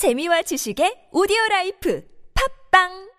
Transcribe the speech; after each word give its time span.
재미와 0.00 0.40
지식의 0.48 1.12
오디오 1.12 1.36
라이프. 1.50 2.00
팝빵 2.32 3.09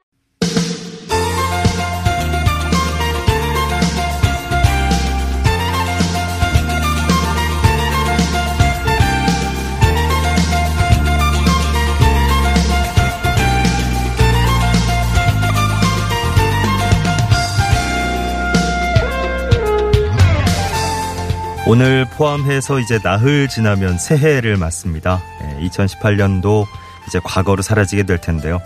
오늘 21.72 22.04
포함해서 22.04 22.80
이제 22.80 23.00
나흘 23.02 23.48
지나면 23.48 23.98
새해를 23.98 24.58
맞습니다. 24.58 25.22
2018년도 25.62 26.68
이제 27.08 27.22
과거로 27.24 27.62
사라지게 27.62 28.04
될 28.04 28.20
텐데요. 28.20 28.62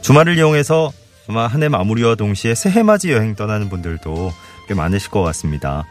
주말을 0.00 0.36
이용해서 0.36 0.90
아마 1.28 1.46
한 1.46 1.62
해 1.62 1.68
마무리와 1.68 2.16
동시에 2.16 2.56
새해 2.56 2.82
맞이 2.82 3.12
여행 3.12 3.36
떠나는 3.36 3.68
분들도 3.68 4.32
꽤 4.66 4.74
많으실 4.74 5.08
것 5.12 5.22
같습니다. 5.22 5.84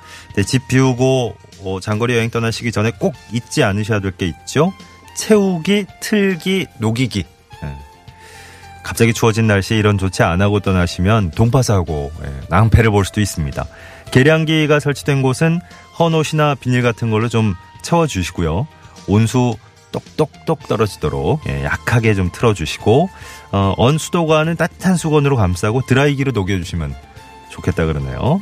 집 0.45 0.67
비우고 0.67 1.37
어, 1.63 1.79
장거리 1.79 2.17
여행 2.17 2.29
떠나시기 2.29 2.73
전에 2.73 2.91
꼭 2.99 3.15
잊지 3.31 3.63
않으셔야 3.63 4.01
될 4.01 4.11
게 4.17 4.25
있죠. 4.25 4.73
채우기, 5.15 5.85
틀기, 6.01 6.67
녹이기. 6.79 7.23
예. 7.63 7.75
갑자기 8.83 9.13
추워진 9.13 9.47
날씨에 9.47 9.77
이런 9.77 9.97
조치 9.97 10.21
안 10.21 10.41
하고 10.41 10.59
떠나시면 10.59 11.31
동파사고, 11.31 12.11
예, 12.25 12.33
낭패를 12.49 12.91
볼 12.91 13.05
수도 13.05 13.21
있습니다. 13.21 13.65
계량기가 14.11 14.79
설치된 14.79 15.21
곳은 15.21 15.59
헌옷이나 15.99 16.55
비닐 16.55 16.81
같은 16.81 17.09
걸로 17.11 17.29
좀 17.29 17.55
채워주시고요. 17.81 18.67
온수 19.07 19.55
똑똑똑 19.91 20.67
떨어지도록 20.67 21.41
예, 21.47 21.63
약하게 21.63 22.13
좀 22.13 22.29
틀어주시고 22.31 23.09
어, 23.51 23.73
언수도관은 23.77 24.55
따뜻한 24.57 24.95
수건으로 24.97 25.35
감싸고 25.37 25.81
드라이기로 25.87 26.33
녹여주시면 26.33 26.93
좋겠다 27.49 27.85
그러네요. 27.85 28.41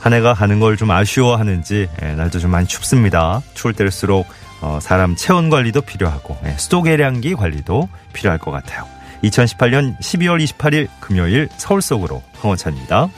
한 0.00 0.12
해가 0.12 0.34
가는 0.34 0.60
걸 0.60 0.76
좀 0.76 0.90
아쉬워하는지 0.90 1.88
예, 2.02 2.14
날도 2.14 2.38
좀 2.40 2.50
많이 2.50 2.66
춥습니다. 2.66 3.40
추울 3.54 3.72
때일수록 3.74 4.26
어, 4.60 4.78
사람 4.82 5.14
체온 5.16 5.50
관리도 5.50 5.82
필요하고 5.82 6.36
예, 6.44 6.56
수도 6.58 6.82
계량기 6.82 7.34
관리도 7.34 7.88
필요할 8.12 8.38
것 8.38 8.50
같아요. 8.50 8.84
2018년 9.22 9.98
12월 10.00 10.44
28일 10.44 10.88
금요일 11.00 11.48
서울 11.56 11.82
속으로 11.82 12.22
황원찬입니다. 12.40 13.08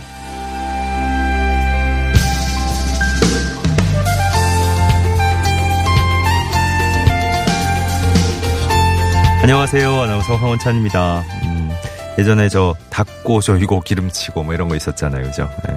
안녕하세요. 9.43 10.03
아나운서 10.03 10.37
황원찬입니다. 10.37 11.25
음, 11.45 11.71
예전에 12.19 12.51
저 12.51 12.77
닦고 12.91 13.41
조이고 13.41 13.81
기름치고 13.81 14.43
뭐 14.43 14.53
이런 14.53 14.69
거 14.69 14.77
있었잖아요. 14.77 15.25
그죠? 15.25 15.49
네. 15.67 15.77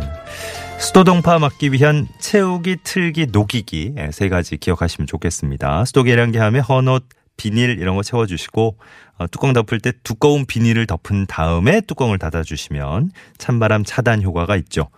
수도 0.79 1.05
동파 1.05 1.39
막기 1.39 1.71
위한 1.71 2.09
채우기, 2.19 2.79
틀기, 2.83 3.27
녹이기 3.31 3.93
네, 3.95 4.11
세 4.11 4.27
가지 4.27 4.57
기억하시면 4.57 5.07
좋겠습니다. 5.07 5.85
수도 5.85 6.03
계량기 6.03 6.39
하면 6.39 6.61
헌옷, 6.61 7.05
비닐 7.37 7.79
이런 7.79 7.95
거 7.95 8.03
채워주시고 8.03 8.77
어, 9.19 9.27
뚜껑 9.27 9.53
덮을 9.53 9.79
때 9.79 9.93
두꺼운 10.03 10.45
비닐을 10.45 10.85
덮은 10.85 11.25
다음에 11.27 11.79
뚜껑을 11.79 12.19
닫아주시면 12.19 13.11
찬바람 13.37 13.85
차단 13.85 14.21
효과가 14.21 14.57
있죠. 14.57 14.89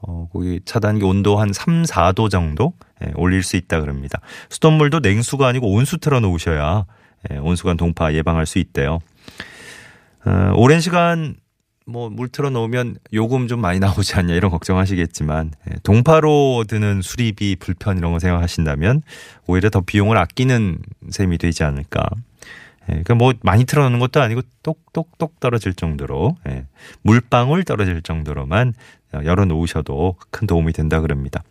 어, 0.00 0.28
거기 0.32 0.60
차단기 0.64 1.04
온도 1.04 1.38
한 1.38 1.52
3, 1.52 1.82
4도 1.82 2.30
정도 2.30 2.74
예, 3.04 3.10
올릴 3.16 3.42
수 3.42 3.56
있다 3.56 3.80
그럽니다. 3.80 4.20
수돗물도 4.48 5.00
냉수가 5.00 5.44
아니고 5.44 5.72
온수 5.72 5.98
틀어 5.98 6.20
놓으셔야 6.20 6.84
예, 6.88 7.01
온수관 7.40 7.76
동파 7.76 8.12
예방할 8.14 8.46
수 8.46 8.58
있대요. 8.58 9.00
어, 10.24 10.52
오랜 10.56 10.80
시간 10.80 11.36
뭐 11.86 12.08
물 12.08 12.28
틀어 12.28 12.50
놓으면 12.50 12.96
요금 13.12 13.48
좀 13.48 13.60
많이 13.60 13.78
나오지 13.80 14.14
않냐 14.14 14.34
이런 14.34 14.50
걱정하시겠지만 14.50 15.52
예, 15.70 15.76
동파로 15.82 16.64
드는 16.68 17.02
수리비 17.02 17.56
불편 17.56 17.98
이런 17.98 18.12
거 18.12 18.18
생각하신다면 18.18 19.02
오히려 19.46 19.70
더 19.70 19.80
비용을 19.80 20.16
아끼는 20.16 20.78
셈이 21.10 21.38
되지 21.38 21.64
않을까. 21.64 22.04
예, 22.82 22.86
그러니까 22.86 23.14
뭐 23.14 23.32
많이 23.42 23.64
틀어놓는 23.64 23.98
것도 23.98 24.20
아니고 24.20 24.42
똑똑똑 24.62 25.40
떨어질 25.40 25.74
정도로 25.74 26.36
예, 26.48 26.66
물방울 27.02 27.64
떨어질 27.64 28.02
정도로만 28.02 28.74
열어 29.24 29.44
놓으셔도 29.44 30.16
큰 30.30 30.46
도움이 30.46 30.72
된다 30.72 31.00
그럽니다. 31.00 31.42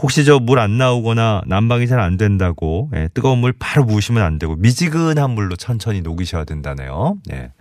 혹시 0.00 0.24
저 0.24 0.38
물 0.38 0.58
안 0.60 0.78
나오거나 0.78 1.42
난방이 1.46 1.86
잘 1.88 1.98
안 2.00 2.16
된다고 2.16 2.90
예, 2.94 3.08
뜨거운 3.12 3.38
물 3.38 3.52
바로 3.52 3.84
부으시면 3.86 4.22
안 4.22 4.38
되고 4.38 4.54
미지근한 4.56 5.30
물로 5.30 5.56
천천히 5.56 6.00
녹이셔야 6.02 6.44
된다네요. 6.44 7.16
예. 7.32 7.52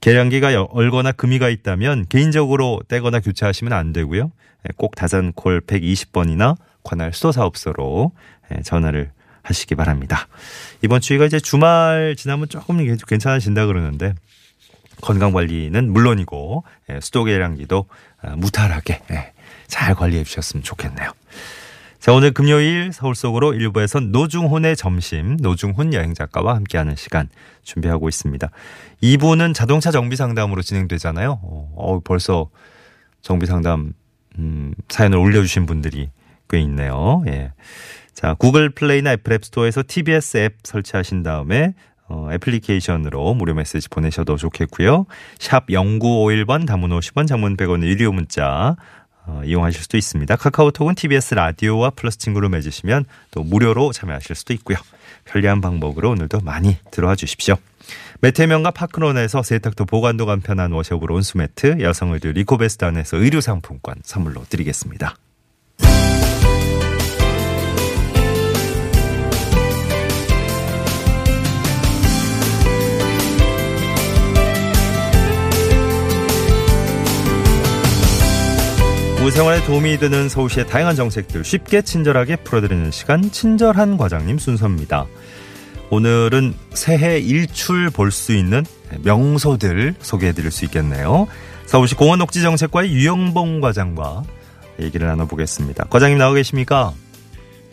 계량기가 0.00 0.66
얼거나 0.70 1.12
금이가 1.12 1.48
있다면 1.48 2.06
개인적으로 2.08 2.80
떼거나 2.88 3.20
교체하시면 3.20 3.72
안 3.72 3.92
되고요. 3.92 4.30
예, 4.68 4.72
꼭 4.76 4.94
다산콜 4.94 5.62
120번이나 5.62 6.56
관할 6.84 7.12
수도사업소로 7.12 8.12
예, 8.54 8.62
전화를 8.62 9.10
하시기 9.42 9.74
바랍니다. 9.74 10.28
이번 10.82 11.00
추위가 11.00 11.24
이제 11.24 11.40
주말 11.40 12.14
지나면 12.16 12.48
조금 12.48 12.78
괜찮아진다 13.08 13.66
그러는데 13.66 14.14
건강 15.00 15.32
관리는 15.32 15.92
물론이고 15.92 16.64
예, 16.90 17.00
수도 17.00 17.24
계량기도 17.24 17.86
아, 18.22 18.36
무탈하게 18.36 19.02
예, 19.10 19.32
잘 19.66 19.94
관리해 19.94 20.24
주셨으면 20.24 20.62
좋겠네요. 20.62 21.12
자, 21.98 22.12
오늘 22.12 22.30
금요일 22.30 22.92
서울 22.92 23.16
속으로 23.16 23.52
일부에선 23.54 24.12
노중훈의 24.12 24.76
점심, 24.76 25.36
노중훈 25.38 25.92
여행 25.92 26.14
작가와 26.14 26.54
함께하는 26.54 26.94
시간 26.94 27.28
준비하고 27.64 28.08
있습니다. 28.08 28.48
2부는 29.02 29.54
자동차 29.54 29.90
정비 29.90 30.14
상담으로 30.14 30.62
진행되잖아요. 30.62 31.40
어, 31.42 32.00
벌써 32.04 32.48
정비 33.22 33.46
상담, 33.46 33.92
음, 34.38 34.72
사연을 34.88 35.18
올려주신 35.18 35.66
분들이 35.66 36.10
꽤 36.48 36.60
있네요. 36.60 37.24
예. 37.26 37.52
자, 38.12 38.34
구글 38.34 38.70
플레이나 38.70 39.12
애플 39.12 39.32
앱 39.32 39.44
스토어에서 39.44 39.82
TBS 39.86 40.36
앱 40.38 40.58
설치하신 40.62 41.22
다음에 41.24 41.74
어, 42.08 42.28
애플리케이션으로 42.32 43.34
무료 43.34 43.52
메시지 43.54 43.88
보내셔도 43.88 44.36
좋겠고요. 44.36 45.06
샵 45.38 45.66
0951번 45.66 46.66
담은 46.66 46.90
50원 46.90 47.26
장문 47.26 47.56
100원 47.56 47.82
유료 47.82 48.12
문자 48.12 48.76
어, 48.78 49.05
이용하실 49.44 49.82
수도 49.82 49.96
있습니다. 49.96 50.36
카카오톡은 50.36 50.94
TBS 50.94 51.34
라디오와 51.34 51.90
플러스 51.90 52.18
친구로 52.18 52.48
맺으시면 52.48 53.04
또 53.30 53.42
무료로 53.42 53.92
참여하실 53.92 54.36
수도 54.36 54.52
있고요. 54.54 54.78
편리한 55.24 55.60
방법으로 55.60 56.10
오늘도 56.10 56.40
많이 56.40 56.76
들어와 56.90 57.14
주십시오. 57.14 57.56
매태명과 58.20 58.70
파크론에서 58.70 59.42
세탁도 59.42 59.84
보관도 59.84 60.26
간편한 60.26 60.72
워셔블 60.72 61.10
온수매트, 61.10 61.80
여성 61.80 62.12
의류 62.12 62.32
리코베스단에서 62.32 63.18
의류 63.18 63.40
상품권 63.40 63.96
선물로 64.02 64.44
드리겠습니다. 64.48 65.16
생활에 79.30 79.60
도움이 79.64 79.98
되는 79.98 80.28
서울시의 80.28 80.66
다양한 80.66 80.94
정책들 80.94 81.44
쉽게 81.44 81.82
친절하게 81.82 82.36
풀어드리는 82.36 82.90
시간 82.90 83.22
친절한 83.30 83.96
과장님 83.96 84.38
순서입니다. 84.38 85.06
오늘은 85.90 86.54
새해 86.70 87.18
일출 87.18 87.90
볼 87.90 88.10
수 88.10 88.32
있는 88.34 88.64
명소들 89.04 89.94
소개해드릴 89.98 90.50
수 90.50 90.64
있겠네요. 90.64 91.26
서울시 91.66 91.94
공원 91.94 92.18
녹지 92.20 92.42
정책과의 92.42 92.92
유영봉 92.92 93.60
과장과 93.60 94.22
얘기를 94.80 95.06
나눠보겠습니다. 95.08 95.84
과장님 95.90 96.18
나오 96.18 96.32
계십니까? 96.34 96.92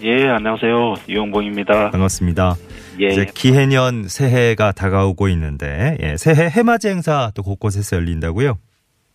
예, 0.03 0.27
안녕하세요. 0.27 0.95
유영봉입니다. 1.07 1.91
반갑습니다. 1.91 2.55
예. 3.01 3.07
이제 3.07 3.25
기해년 3.33 4.07
새해가 4.07 4.71
다가오고 4.73 5.27
있는데 5.29 5.97
예, 6.01 6.17
새해 6.17 6.49
해맞이 6.49 6.87
행사 6.89 7.31
또 7.35 7.41
곳곳에서 7.43 7.97
열린다고요? 7.97 8.57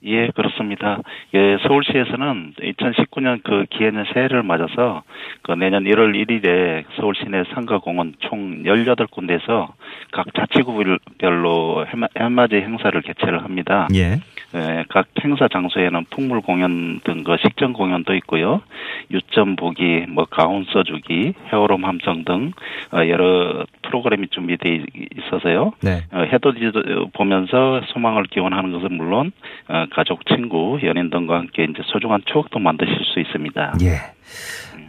예, 0.05 0.29
그렇습니다. 0.29 1.01
예, 1.35 1.59
서울시에서는 1.67 2.55
2019년 2.61 3.43
그 3.43 3.67
기해년 3.71 4.05
새해를 4.15 4.43
맞아서 4.43 5.03
그 5.43 5.53
내년 5.53 5.85
1월 5.85 6.15
1일에 6.15 6.85
서울 6.97 7.15
시내 7.17 7.45
상가공원 7.55 8.15
총 8.21 8.63
18군데에서 8.63 9.73
각 10.13 10.27
자치구별로 10.35 11.87
해맞이 12.17 12.57
행사를 12.57 13.01
개최를 13.03 13.45
합니다. 13.45 13.89
예. 13.95 14.21
예, 14.55 14.85
각 14.89 15.07
행사 15.23 15.47
장소에는 15.47 16.07
풍물 16.11 16.41
공연 16.41 17.01
등 17.05 17.19
그 17.29 17.37
식전 17.43 17.75
공연도 17.75 18.15
있고요. 18.15 18.63
유점 19.11 19.57
보기, 19.57 20.07
뭐 20.09 20.25
가운 20.25 20.65
써주기, 20.73 21.35
헤어롬 21.53 21.85
함성 21.85 22.25
등 22.25 22.53
어, 22.91 23.07
여러 23.07 23.67
프로그램이 23.89 24.29
준비되어 24.29 24.85
있어서요. 25.17 25.73
네. 25.83 26.05
어, 26.13 26.21
해돋이 26.21 26.73
보면서 27.15 27.81
소망을 27.93 28.25
기원하는 28.25 28.73
것은 28.73 28.97
물론 28.97 29.33
어, 29.69 29.87
가족, 29.93 30.27
친구, 30.27 30.79
연인 30.85 31.11
등과 31.11 31.39
함께 31.39 31.65
이제 31.65 31.83
소중한 31.87 32.23
추억도 32.31 32.59
만드실 32.59 32.97
수 33.13 33.21
있습니다. 33.21 33.75
예. 33.83 34.19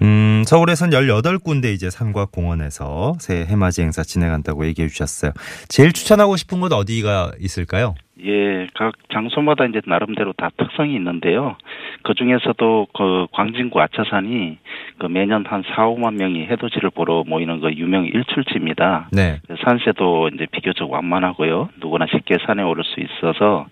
음, 0.02 0.44
서울에선 0.46 0.92
18군데 0.92 1.74
이제 1.74 1.90
산과 1.90 2.28
공원에서 2.32 3.16
새 3.20 3.46
해맞이 3.46 3.82
행사 3.82 4.04
진행한다고 4.04 4.66
얘기해 4.68 4.88
주셨어요. 4.88 5.32
제일 5.68 5.92
추천하고 5.92 6.38
싶은 6.38 6.62
곳 6.62 6.72
어디가 6.72 7.34
있을까요? 7.40 7.96
예, 8.26 8.68
각 8.74 8.94
장소마다 9.14 9.66
이제 9.66 9.82
나름대로 9.86 10.34
다 10.34 10.50
특성이 10.58 10.96
있는데요. 10.96 11.56
그 12.04 12.14
중에서도 12.14 12.88
그 12.94 13.28
광진구 13.32 13.80
아차산이 13.80 14.58
그 14.98 15.06
매년 15.08 15.46
한 15.46 15.64
4, 15.76 15.88
5만 15.88 16.16
명이 16.16 16.48
해돋이를 16.48 16.90
보러 16.90 17.24
모이는 17.26 17.60
그 17.62 17.74
유명 17.74 18.06
일출지입니다. 18.06 19.10
네. 19.12 19.40
산세도 19.64 20.32
이제 20.34 20.48
비교적 20.52 20.92
완만하고요. 20.92 21.70
누구나 21.80 22.06
쉽게 22.08 22.38
산에 22.46 22.64
오를 22.64 22.84
수 22.84 23.00
있어서 23.00 23.68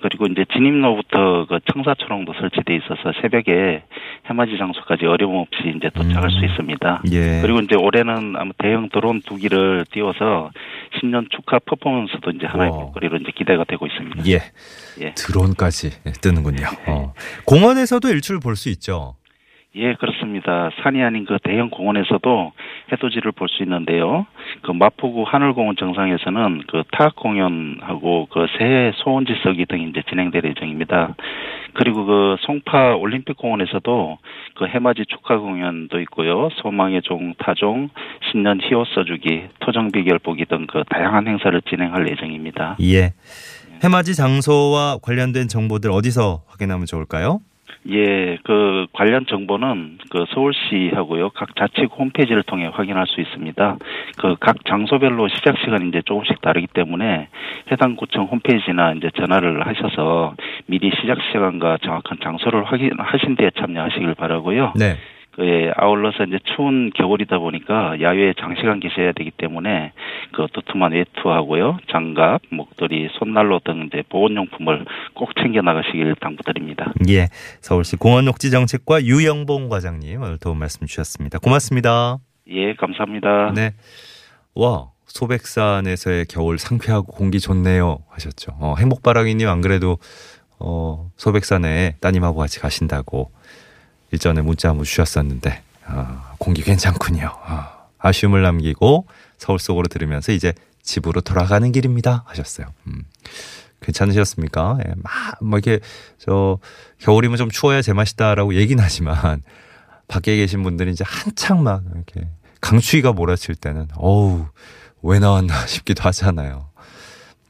그리고 0.00 0.26
이제 0.26 0.44
진입로부터 0.52 1.46
그 1.46 1.60
청사초롱도 1.72 2.32
설치돼 2.34 2.74
있어서 2.76 3.12
새벽에 3.20 3.82
해맞이 4.26 4.56
장소까지 4.56 5.06
어려움 5.06 5.36
없이 5.36 5.74
이제 5.76 5.90
도착할 5.90 6.24
음. 6.24 6.30
수 6.30 6.44
있습니다. 6.44 7.02
예. 7.12 7.40
그리고 7.42 7.60
이제 7.60 7.76
올해는 7.76 8.34
아마 8.36 8.50
대형 8.58 8.88
드론 8.88 9.20
두 9.26 9.36
기를 9.36 9.84
띄워서 9.92 10.50
신년 10.98 11.26
축하 11.30 11.58
퍼포먼스도 11.60 12.30
이제 12.30 12.46
하나의 12.46 12.70
와. 12.70 12.78
볼거리로 12.78 13.18
이제 13.18 13.30
기대가 13.36 13.64
되고 13.64 13.86
있습니다. 13.86 14.26
예. 14.26 14.40
예. 15.00 15.14
드론까지 15.14 15.90
뜨는군요. 16.20 16.66
어. 16.88 17.12
공원에서도 17.44 18.08
일출 18.08 18.40
볼 18.40 18.56
수 18.56 18.68
있죠. 18.70 19.14
예, 19.76 19.94
그렇습니다. 19.94 20.70
산이 20.82 21.00
아닌 21.02 21.24
그 21.24 21.38
대형 21.44 21.70
공원에서도 21.70 22.52
해돋이를 22.92 23.30
볼 23.32 23.48
수 23.48 23.62
있는데요. 23.62 24.26
그 24.62 24.72
마포구 24.72 25.24
하늘공원 25.26 25.76
정상에서는 25.76 26.62
그 26.66 26.82
타악 26.90 27.14
공연하고 27.14 28.26
그 28.32 28.46
새해 28.58 28.90
소원지 28.96 29.32
써기 29.44 29.66
등이 29.66 29.90
이제 29.90 30.02
진행될 30.08 30.44
예정입니다. 30.44 31.14
그리고 31.74 32.04
그 32.04 32.36
송파 32.40 32.96
올림픽공원에서도 32.96 34.18
그 34.56 34.66
해맞이 34.66 35.04
축하 35.08 35.38
공연도 35.38 36.00
있고요. 36.00 36.48
소망의 36.62 37.02
종, 37.02 37.34
타종, 37.38 37.90
신년 38.30 38.60
희호 38.60 38.84
써주기, 38.94 39.44
토정비 39.60 40.02
결 40.04 40.18
보기 40.18 40.46
등 40.46 40.66
그 40.66 40.82
다양한 40.90 41.28
행사를 41.28 41.60
진행할 41.62 42.08
예정입니다. 42.08 42.76
예. 42.82 43.12
해맞이 43.84 44.14
장소와 44.16 44.98
관련된 45.02 45.46
정보들 45.48 45.90
어디서 45.92 46.42
확인하면 46.48 46.86
좋을까요? 46.86 47.40
예, 47.90 48.38
그 48.44 48.86
관련 48.92 49.26
정보는 49.26 49.98
그 50.10 50.24
서울시하고요 50.34 51.30
각 51.30 51.54
자치구 51.56 51.94
홈페이지를 51.96 52.42
통해 52.42 52.68
확인할 52.72 53.06
수 53.06 53.20
있습니다. 53.20 53.76
그 54.18 54.36
각 54.40 54.64
장소별로 54.64 55.28
시작 55.28 55.58
시간이 55.58 55.88
이제 55.88 56.02
조금씩 56.04 56.40
다르기 56.40 56.66
때문에 56.72 57.28
해당 57.70 57.94
구청 57.96 58.24
홈페이지나 58.24 58.92
이제 58.92 59.10
전화를 59.16 59.66
하셔서 59.66 60.34
미리 60.66 60.90
시작 61.00 61.18
시간과 61.30 61.78
정확한 61.82 62.18
장소를 62.22 62.64
확인하신 62.64 63.36
뒤에 63.36 63.50
참여하시길 63.58 64.14
바라고요. 64.14 64.72
네. 64.76 64.96
그 65.40 65.46
예, 65.46 65.72
아울러서 65.74 66.24
이제 66.24 66.38
추운 66.54 66.90
겨울이다 66.94 67.38
보니까 67.38 67.98
야외에 68.02 68.34
장시간 68.38 68.78
계셔야 68.78 69.12
되기 69.12 69.30
때문에 69.30 69.92
그 70.32 70.46
두툼한 70.52 70.92
외투하고요, 70.92 71.78
장갑, 71.90 72.42
목도리, 72.50 73.08
손난로 73.18 73.60
등 73.64 73.86
이제 73.86 74.02
보온용품을 74.10 74.84
꼭 75.14 75.30
챙겨 75.36 75.62
나가시길 75.62 76.16
당부드립니다. 76.20 76.92
예. 77.08 77.28
서울시 77.62 77.96
공원녹지정책과 77.96 79.04
유영봉 79.04 79.70
과장님 79.70 80.20
오늘 80.20 80.38
도움 80.38 80.58
말씀 80.58 80.86
주셨습니다. 80.86 81.38
고맙습니다. 81.38 82.18
예, 82.48 82.74
감사합니다. 82.74 83.52
네. 83.54 83.70
와, 84.54 84.90
소백산에서의 85.06 86.26
겨울 86.26 86.58
상쾌하고 86.58 87.12
공기 87.12 87.40
좋네요 87.40 88.00
하셨죠. 88.10 88.52
어, 88.60 88.74
행복바라기님 88.78 89.48
안 89.48 89.62
그래도 89.62 89.96
어, 90.58 91.10
소백산에 91.16 91.96
따님하고 92.02 92.36
같이 92.36 92.60
가신다고 92.60 93.30
일전에 94.12 94.42
문자 94.42 94.68
한번 94.70 94.84
주셨었는데 94.84 95.62
아, 95.86 96.34
공기 96.38 96.62
괜찮군요. 96.62 97.30
아, 97.44 97.86
아쉬움을 97.98 98.42
남기고 98.42 99.06
서울 99.38 99.58
속으로 99.58 99.88
들으면서 99.88 100.32
이제 100.32 100.52
집으로 100.82 101.20
돌아가는 101.20 101.70
길입니다 101.70 102.24
하셨어요. 102.26 102.66
음. 102.86 103.04
괜찮으셨습니까? 103.80 104.78
예, 104.86 104.92
막, 105.02 105.42
뭐 105.42 105.58
이렇게, 105.58 105.80
저, 106.18 106.58
겨울이면 106.98 107.38
좀 107.38 107.50
추워야 107.50 107.80
제맛이다라고 107.82 108.54
얘기는 108.54 108.82
하지만, 108.82 109.42
밖에 110.06 110.36
계신 110.36 110.62
분들이 110.62 110.90
이제 110.90 111.02
한창 111.06 111.62
막, 111.62 111.82
이렇게, 111.94 112.28
강추위가 112.60 113.12
몰아칠 113.12 113.54
때는, 113.54 113.88
어우, 113.96 114.46
왜 115.02 115.18
나왔나 115.18 115.64
싶기도 115.66 116.02
하잖아요. 116.02 116.69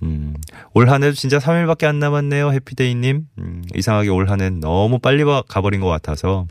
음, 0.03 0.35
올 0.73 0.89
한 0.89 1.03
해도 1.03 1.15
진짜 1.15 1.39
3일밖에 1.39 1.85
안 1.85 1.99
남았네요, 1.99 2.53
해피데이님. 2.53 3.27
음, 3.39 3.63
이상하게 3.75 4.09
올 4.09 4.31
한 4.31 4.41
해는 4.41 4.61
너무 4.61 4.99
빨리 4.99 5.23
와- 5.23 5.43
가버린 5.47 5.81
것 5.81 5.89
같아서, 5.89 6.47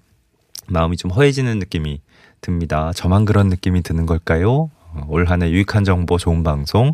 마음이 0.67 0.97
좀 0.97 1.09
허해지는 1.11 1.57
느낌이 1.59 2.01
듭니다. 2.41 2.91
저만 2.93 3.25
그런 3.25 3.47
느낌이 3.49 3.81
드는 3.81 4.05
걸까요? 4.05 4.69
어, 4.93 5.01
올 5.07 5.25
한해 5.25 5.49
유익한 5.49 5.83
정보, 5.83 6.17
좋은 6.17 6.43
방송, 6.43 6.91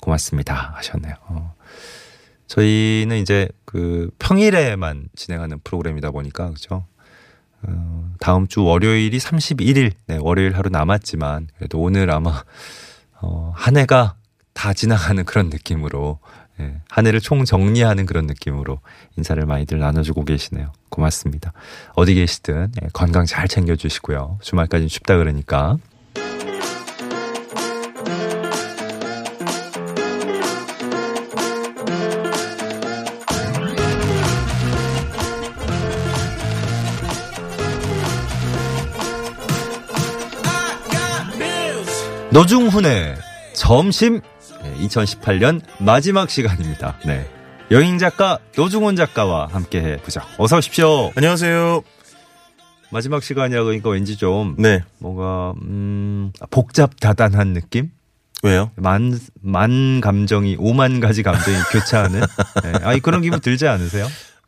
고맙습니다. 0.00 0.72
하셨네요. 0.76 1.14
어. 1.28 1.54
저희는 2.46 3.18
이제 3.18 3.48
그 3.64 4.10
평일에만 4.20 5.08
진행하는 5.16 5.58
프로그램이다 5.64 6.12
보니까 6.12 6.50
그죠. 6.50 6.84
어, 7.62 8.12
다음 8.20 8.46
주 8.46 8.62
월요일이 8.62 9.18
31일, 9.18 9.92
네, 10.06 10.18
월요일 10.20 10.56
하루 10.56 10.70
남았지만 10.70 11.48
그래도 11.56 11.80
오늘 11.80 12.10
아마 12.12 12.44
어, 13.20 13.52
한 13.56 13.76
해가 13.76 14.14
다 14.56 14.72
지나가는 14.72 15.22
그런 15.24 15.50
느낌으로 15.50 16.18
예, 16.60 16.74
한 16.88 17.06
해를 17.06 17.20
총 17.20 17.44
정리하는 17.44 18.06
그런 18.06 18.26
느낌으로 18.26 18.80
인사를 19.18 19.44
많이들 19.44 19.78
나눠주고 19.78 20.24
계시네요. 20.24 20.72
고맙습니다. 20.88 21.52
어디 21.94 22.14
계시든 22.14 22.72
예, 22.82 22.88
건강 22.94 23.26
잘 23.26 23.46
챙겨주시고요. 23.46 24.38
주말까지 24.40 24.88
춥다 24.88 25.18
그러니까 25.18 25.76
노중훈의 42.32 43.16
점심 43.54 44.20
2018년 44.78 45.60
마지막 45.80 46.30
시간입니다. 46.30 46.98
네. 47.06 47.28
여행 47.70 47.98
작가 47.98 48.38
노중훈 48.56 48.96
작가와 48.96 49.48
함께 49.50 49.80
해 49.82 49.96
보죠. 49.98 50.20
어서 50.38 50.58
오십시오. 50.58 51.12
안녕하세요. 51.16 51.82
마지막 52.92 53.22
시간이라고 53.22 53.70
하니까 53.70 53.90
왠지 53.90 54.16
좀 54.16 54.54
네. 54.58 54.82
뭔가 54.98 55.52
음 55.62 56.32
복잡다단한 56.50 57.52
느낌? 57.54 57.90
왜요? 58.42 58.70
만, 58.76 59.18
만 59.40 60.00
감정이, 60.00 60.56
오만 60.60 61.00
가지 61.00 61.22
감정이 61.22 61.56
교차하는? 61.72 62.20
네. 62.20 62.72
아니, 62.84 63.00
그런 63.00 63.22
기분 63.22 63.40
들지 63.40 63.66
않으세요? 63.66 64.06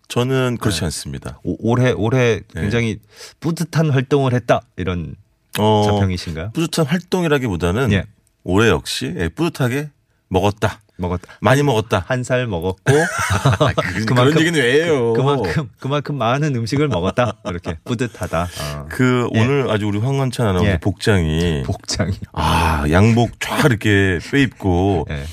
저는 0.09 0.59
그렇지 0.61 0.81
네. 0.81 0.85
않습니다. 0.87 1.41
오- 1.43 1.57
올해, 1.71 1.91
올해 1.93 2.41
네. 2.55 2.61
굉장히 2.61 2.99
뿌듯한 3.41 3.91
활동을 3.91 4.35
했다. 4.35 4.61
이런 4.77 5.17
어, 5.59 5.83
자평이신가요? 5.87 6.51
뿌듯한 6.53 6.87
활동이라기보다는 6.87 7.91
예. 7.93 8.05
올해 8.45 8.69
역시 8.69 9.13
예, 9.17 9.29
뿌듯하게 9.31 9.89
먹었다. 10.29 10.81
먹었다. 10.97 11.35
많이 11.41 11.63
먹었다. 11.63 12.05
한 12.07 12.25
살 12.25 12.47
먹었고, 12.49 12.83
아, 13.61 13.73
그, 13.73 14.05
그런 14.05 14.39
얘기는 14.41 14.61
왜 14.61 14.85
해요? 14.85 15.13
그 15.15 15.21
만큼, 15.23 15.71
그만큼 15.79 16.19
많은 16.19 16.55
음식을 16.57 16.89
먹었다. 16.89 17.35
이렇게 17.47 17.77
뿌듯하다. 17.85 18.43
어. 18.43 18.87
그 18.91 19.29
예. 19.35 19.41
오늘 19.41 19.71
아주 19.71 19.87
우리 19.87 19.99
황원찬 19.99 20.47
아나운서 20.47 20.71
예. 20.73 20.79
복장이 20.79 21.63
복장이. 21.65 22.13
아 22.33 22.85
양복 22.91 23.39
쫙 23.41 23.65
이렇게 23.67 24.19
빼입고 24.31 25.07
예. 25.11 25.25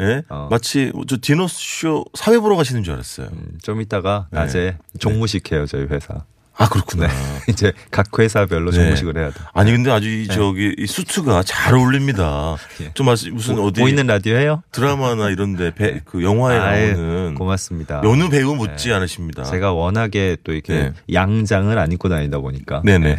예? 0.00 0.22
어. 0.28 0.48
마치 0.50 0.90
저 1.06 1.16
디너쇼 1.20 2.04
사회 2.14 2.38
보러 2.38 2.56
가시는 2.56 2.82
줄 2.82 2.94
알았어요. 2.94 3.28
음, 3.32 3.58
좀 3.62 3.80
이따가 3.80 4.26
네. 4.32 4.40
낮에 4.40 4.78
종무식 4.98 5.52
해요, 5.52 5.66
저희 5.66 5.84
회사. 5.84 6.24
아 6.56 6.68
그렇구나. 6.68 7.08
이제 7.48 7.72
각 7.90 8.06
회사별로 8.18 8.70
네. 8.70 8.76
종무식을 8.76 9.16
해야 9.16 9.30
돼. 9.30 9.40
아니 9.52 9.72
근데 9.72 9.90
아주 9.90 10.08
이 10.08 10.28
저기 10.28 10.74
이 10.78 10.86
수트가 10.86 11.42
잘 11.42 11.74
어울립니다. 11.74 12.56
예. 12.80 12.92
좀 12.94 13.06
마치 13.06 13.30
무슨 13.30 13.58
어디 13.58 13.80
보이는 13.80 14.06
라디오 14.06 14.36
해요? 14.36 14.62
드라마나 14.70 15.30
이런데 15.30 15.74
배, 15.74 16.00
그 16.04 16.22
영화에 16.22 16.58
아유, 16.58 16.92
나오는 16.92 17.34
고맙습니다. 17.34 18.02
연우 18.04 18.28
배우 18.28 18.54
못지 18.54 18.92
않으십니다. 18.92 19.44
제가 19.44 19.72
워낙에 19.72 20.36
또 20.44 20.52
이렇게 20.52 20.74
네. 20.74 20.92
양장을 21.12 21.76
안 21.78 21.92
입고 21.92 22.08
다니다 22.08 22.38
보니까 22.38 22.82
네네. 22.84 23.16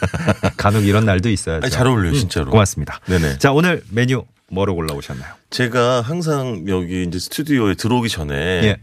간혹 0.56 0.84
이런 0.84 1.04
날도. 1.04 1.26
아니, 1.26 1.70
잘 1.70 1.86
어울려요, 1.86 2.14
진짜로. 2.14 2.50
고맙습니다. 2.50 3.00
네네. 3.06 3.38
자 3.38 3.52
오늘 3.52 3.82
메뉴 3.90 4.24
뭐로 4.50 4.74
골라오셨나요? 4.74 5.32
제가 5.50 6.02
항상 6.02 6.64
여기 6.68 7.02
이제 7.02 7.18
스튜디오에 7.18 7.74
들어오기 7.74 8.08
전에 8.08 8.34
예. 8.34 8.76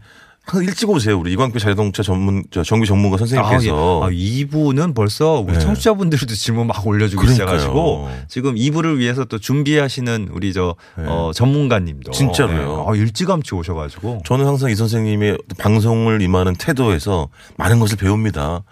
항상 0.46 0.64
일찍 0.68 0.90
오세요. 0.90 1.18
우리 1.18 1.32
이광표 1.32 1.58
자동차 1.58 2.02
전문 2.02 2.44
저 2.50 2.62
정비 2.62 2.86
전문가 2.86 3.16
선생님께서. 3.16 4.02
아, 4.04 4.12
예. 4.12 4.14
아, 4.14 4.44
2부는 4.46 4.94
벌써 4.94 5.40
우리 5.40 5.54
네. 5.54 5.58
청취자분들도 5.58 6.34
질문 6.34 6.66
막 6.66 6.86
올려주고 6.86 7.22
그러니까요. 7.22 7.56
있어가지고 7.56 8.10
지금 8.28 8.54
2부를 8.54 8.98
위해서 8.98 9.24
또 9.24 9.38
준비하시는 9.38 10.28
우리 10.32 10.52
저 10.52 10.76
네. 10.98 11.04
어, 11.06 11.30
전문가님도 11.34 12.12
진짜로요. 12.12 12.58
네. 12.58 12.84
아, 12.86 12.94
일찌감치 12.94 13.54
오셔가지고 13.54 14.22
저는 14.26 14.46
항상 14.46 14.70
이 14.70 14.74
선생님의 14.74 15.38
방송을 15.58 16.20
임하는 16.20 16.56
태도에서 16.56 17.28
많은 17.56 17.80
것을 17.80 17.96
배웁니다. 17.96 18.64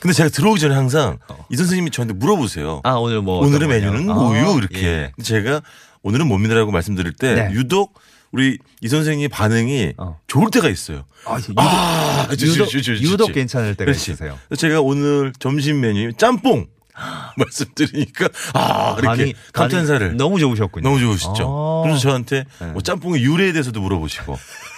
근데 0.00 0.14
제가 0.14 0.28
들어오기 0.28 0.58
전에 0.58 0.74
항상 0.74 1.18
이 1.50 1.56
선생님이 1.56 1.90
저한테 1.92 2.14
물어보세요. 2.14 2.80
아 2.82 2.94
오늘 2.94 3.22
뭐 3.22 3.38
오늘의 3.46 3.68
메뉴는? 3.68 4.06
뭐유 4.06 4.44
아, 4.44 4.54
이렇게 4.54 4.86
예. 4.86 5.12
제가 5.22 5.62
오늘은 6.02 6.26
뭡니다라고 6.26 6.72
말씀드릴 6.72 7.12
때 7.12 7.34
네. 7.34 7.50
유독 7.52 7.94
우리 8.32 8.58
이 8.80 8.88
선생님 8.88 9.28
반응이 9.30 9.94
어. 9.98 10.18
좋을 10.26 10.50
때가 10.50 10.68
있어요. 10.68 11.04
아, 11.26 11.36
유독, 11.38 11.54
아, 11.58 12.26
유독, 12.32 12.74
유독 13.02 13.26
좋지. 13.26 13.32
괜찮을 13.32 13.74
때가 13.74 13.84
그렇지. 13.84 14.12
있으세요. 14.12 14.38
제가 14.56 14.80
오늘 14.80 15.32
점심 15.38 15.80
메뉴 15.80 16.12
짬뽕 16.14 16.66
말씀드리니까 17.36 18.28
아 18.54 18.96
이렇게 18.98 19.32
감탄사를 19.52 20.16
너무 20.16 20.38
좋으셨군요. 20.38 20.82
너무 20.86 20.98
좋으시죠. 21.00 21.44
아. 21.46 21.82
그래서 21.84 22.00
저한테 22.00 22.44
네. 22.60 22.66
뭐 22.68 22.82
짬뽕의 22.82 23.22
유래에 23.22 23.52
대해서도 23.52 23.80
물어보시고 23.80 24.32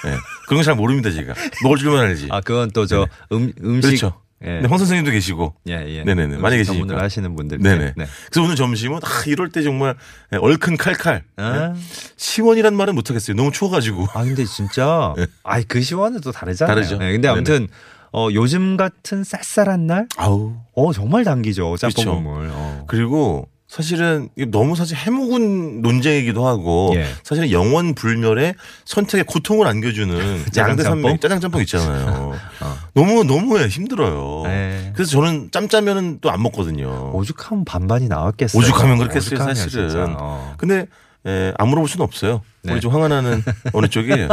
예. 0.07 0.11
그런 0.47 0.61
거 0.61 0.63
잘 0.65 0.75
모릅니다 0.77 1.11
제가 1.11 1.35
먹을 1.63 1.77
줄만 1.79 2.01
알지. 2.05 2.29
아 2.31 2.41
그건 2.41 2.71
또저 2.71 3.07
음, 3.33 3.53
음식 3.63 3.89
그렇죠. 3.89 4.21
예. 4.45 4.61
네, 4.61 4.69
황 4.69 4.79
선생님도 4.79 5.11
계시고. 5.11 5.55
예, 5.69 5.73
예. 5.89 6.05
네네네. 6.05 6.37
많이 6.39 6.57
계시니까. 6.57 6.81
전문을 6.81 7.03
하시는 7.03 7.35
분들. 7.35 7.59
네네. 7.59 7.95
네. 7.97 8.07
그래서 8.31 8.43
오늘 8.45 8.57
점심은 8.57 8.99
아 9.03 9.23
이럴 9.27 9.49
때 9.51 9.63
정말 9.63 9.95
예, 10.33 10.37
얼큰 10.37 10.77
칼칼. 10.77 11.25
아. 11.37 11.73
예. 11.75 11.81
시원이란 12.17 12.75
말은 12.77 12.95
못하겠어요. 12.95 13.37
너무 13.37 13.51
추워가지고. 13.53 14.07
아 14.15 14.25
근데 14.25 14.45
진짜 14.45 15.15
네. 15.17 15.27
아이 15.43 15.65
그 15.65 15.81
시원은 15.81 16.21
또 16.21 16.31
다르잖아요. 16.33 16.75
다르죠. 16.75 16.99
네, 16.99 17.13
근데 17.13 17.29
아무튼 17.29 17.69
어, 18.13 18.29
요즘 18.33 18.77
같은 18.77 19.25
쌀쌀한 19.25 19.89
날, 19.89 20.07
아우. 20.17 20.55
어 20.75 20.93
정말 20.93 21.25
당기죠 21.25 21.77
짬뽕 21.77 22.05
그렇죠. 22.05 22.23
국물. 22.23 22.51
어. 22.53 22.85
그리고 22.87 23.49
사실은 23.75 24.29
너무 24.53 24.77
사실 24.77 24.97
해묵은 24.97 25.83
논쟁이기도 25.83 26.47
하고 26.47 26.93
예. 26.95 27.07
사실은 27.25 27.51
영원 27.51 27.97
불멸의 27.97 28.55
선택의 28.85 29.25
고통을 29.25 29.67
안겨주는 29.67 30.45
양대 30.57 30.85
산맥 30.85 31.03
짬뽕? 31.03 31.19
짜장 31.19 31.41
짬뽕 31.41 31.61
있잖아요. 31.63 32.35
어. 32.63 32.77
너무 32.95 33.25
너무 33.25 33.59
힘들어요. 33.59 34.43
네. 34.45 34.93
그래서 34.95 35.11
저는 35.11 35.49
짬짜면은 35.51 36.21
또 36.21 36.31
안 36.31 36.41
먹거든요. 36.43 37.11
오죽하면 37.15 37.65
반반이 37.65 38.07
나왔겠어요. 38.07 38.61
오죽하면 38.61 38.99
그렇겠어요, 38.99 39.35
오죽하면 39.35 39.55
사실은. 39.57 40.15
어. 40.21 40.55
근데 40.57 40.87
에, 41.27 41.53
안 41.57 41.69
물어볼 41.69 41.89
수는 41.89 42.05
없어요. 42.05 42.43
네. 42.63 42.73
우리 42.73 42.81
좀 42.81 42.93
황하나는 42.93 43.43
어느 43.73 43.89
쪽이에요? 43.89 44.29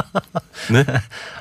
네? 0.72 0.86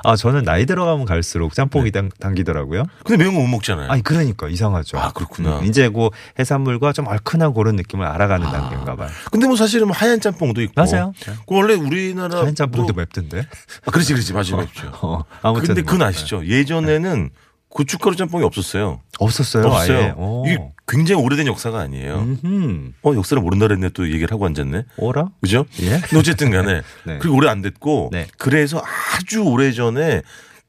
아 0.04 0.16
저는 0.16 0.44
나이 0.44 0.64
들어가면 0.66 1.06
갈수록 1.06 1.54
짬뽕이 1.54 1.90
당, 1.92 2.08
당기더라고요. 2.20 2.84
근데 3.04 3.22
매운 3.22 3.34
거 3.34 3.40
못 3.40 3.46
먹잖아요. 3.48 3.90
아니 3.90 4.02
그러니까 4.02 4.48
이상하죠. 4.48 4.98
아, 4.98 5.10
그렇구나. 5.12 5.58
음, 5.60 5.64
이제 5.66 5.88
그 5.88 6.08
해산물과 6.38 6.92
좀 6.92 7.06
얼큰한 7.08 7.52
그런 7.54 7.76
느낌을 7.76 8.06
알아가는 8.06 8.46
단계인가 8.46 8.96
봐요. 8.96 9.08
근데 9.30 9.46
뭐 9.46 9.56
사실은 9.56 9.86
뭐 9.88 9.96
하얀 9.96 10.20
짬뽕도 10.20 10.62
있고. 10.62 10.72
맞아요. 10.76 11.12
그 11.24 11.54
원래 11.54 11.74
우리나라 11.74 12.38
하얀 12.42 12.54
짬뽕도 12.54 12.92
맵던데. 12.92 13.46
아, 13.86 13.90
그렇지, 13.90 14.12
그렇지, 14.12 14.32
맞아요, 14.32 14.56
맵죠. 14.58 14.92
어, 15.02 15.24
아무튼 15.42 15.66
근데 15.68 15.82
뭐. 15.82 15.92
그건 15.92 16.06
아시죠? 16.08 16.44
예전에는 16.46 17.30
고춧가루 17.70 18.16
짬뽕이 18.16 18.44
없었어요. 18.44 19.00
없었어요. 19.18 19.66
없어요. 19.66 19.98
아예. 19.98 20.14
오. 20.16 20.44
이게 20.46 20.58
굉장히 20.88 21.22
오래된 21.22 21.46
역사가 21.46 21.78
아니에요. 21.78 22.36
음. 22.44 22.94
어, 23.02 23.14
역사를 23.14 23.40
모른다 23.40 23.68
그랬네 23.68 23.90
또 23.90 24.06
얘기를 24.08 24.30
하고 24.32 24.44
앉았네. 24.44 24.84
오라? 24.96 25.28
그죠? 25.40 25.64
예. 25.80 26.00
근데 26.00 26.18
어쨌든 26.18 26.50
간에. 26.50 26.82
네. 27.06 27.18
그리고 27.20 27.36
오래 27.36 27.48
안 27.48 27.62
됐고. 27.62 28.10
네. 28.12 28.26
그래서 28.38 28.82
아주 29.14 29.42
오래 29.42 29.70
전에 29.72 30.22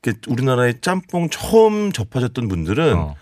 이렇게 0.03 0.19
우리나라에 0.27 0.75
짬뽕 0.81 1.29
처음 1.29 1.91
접하셨던 1.91 2.47
분들은 2.47 2.93
어. 2.95 3.15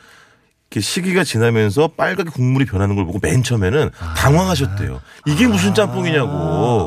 시기가 0.79 1.23
지나면서 1.23 1.89
빨갛게 1.97 2.29
국물이 2.29 2.65
변하는 2.65 2.95
걸 2.95 3.05
보고 3.05 3.17
맨 3.21 3.41
처음에는 3.41 3.89
아. 3.99 4.13
당황하셨대요. 4.13 5.01
이게 5.25 5.47
무슨 5.47 5.73
짬뽕이냐고. 5.73 6.29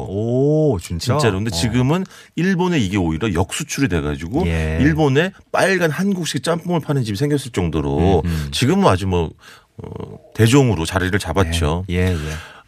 오, 0.08 0.78
진짜. 0.78 1.14
진짜로. 1.14 1.38
근데 1.38 1.50
어. 1.52 1.58
지금은 1.58 2.04
일본에 2.36 2.78
이게 2.78 2.96
오히려 2.96 3.34
역수출이 3.34 3.88
돼가지고 3.88 4.46
예. 4.46 4.78
일본에 4.80 5.32
빨간 5.50 5.90
한국식 5.90 6.44
짬뽕을 6.44 6.80
파는 6.80 7.02
집이 7.02 7.18
생겼을 7.18 7.50
정도로 7.50 8.22
음, 8.24 8.30
음. 8.30 8.48
지금은 8.52 8.86
아주 8.86 9.08
뭐 9.08 9.30
어, 9.78 10.18
대종으로 10.34 10.84
자리를 10.84 11.18
잡았죠. 11.18 11.84
예, 11.90 12.12
예. 12.12 12.16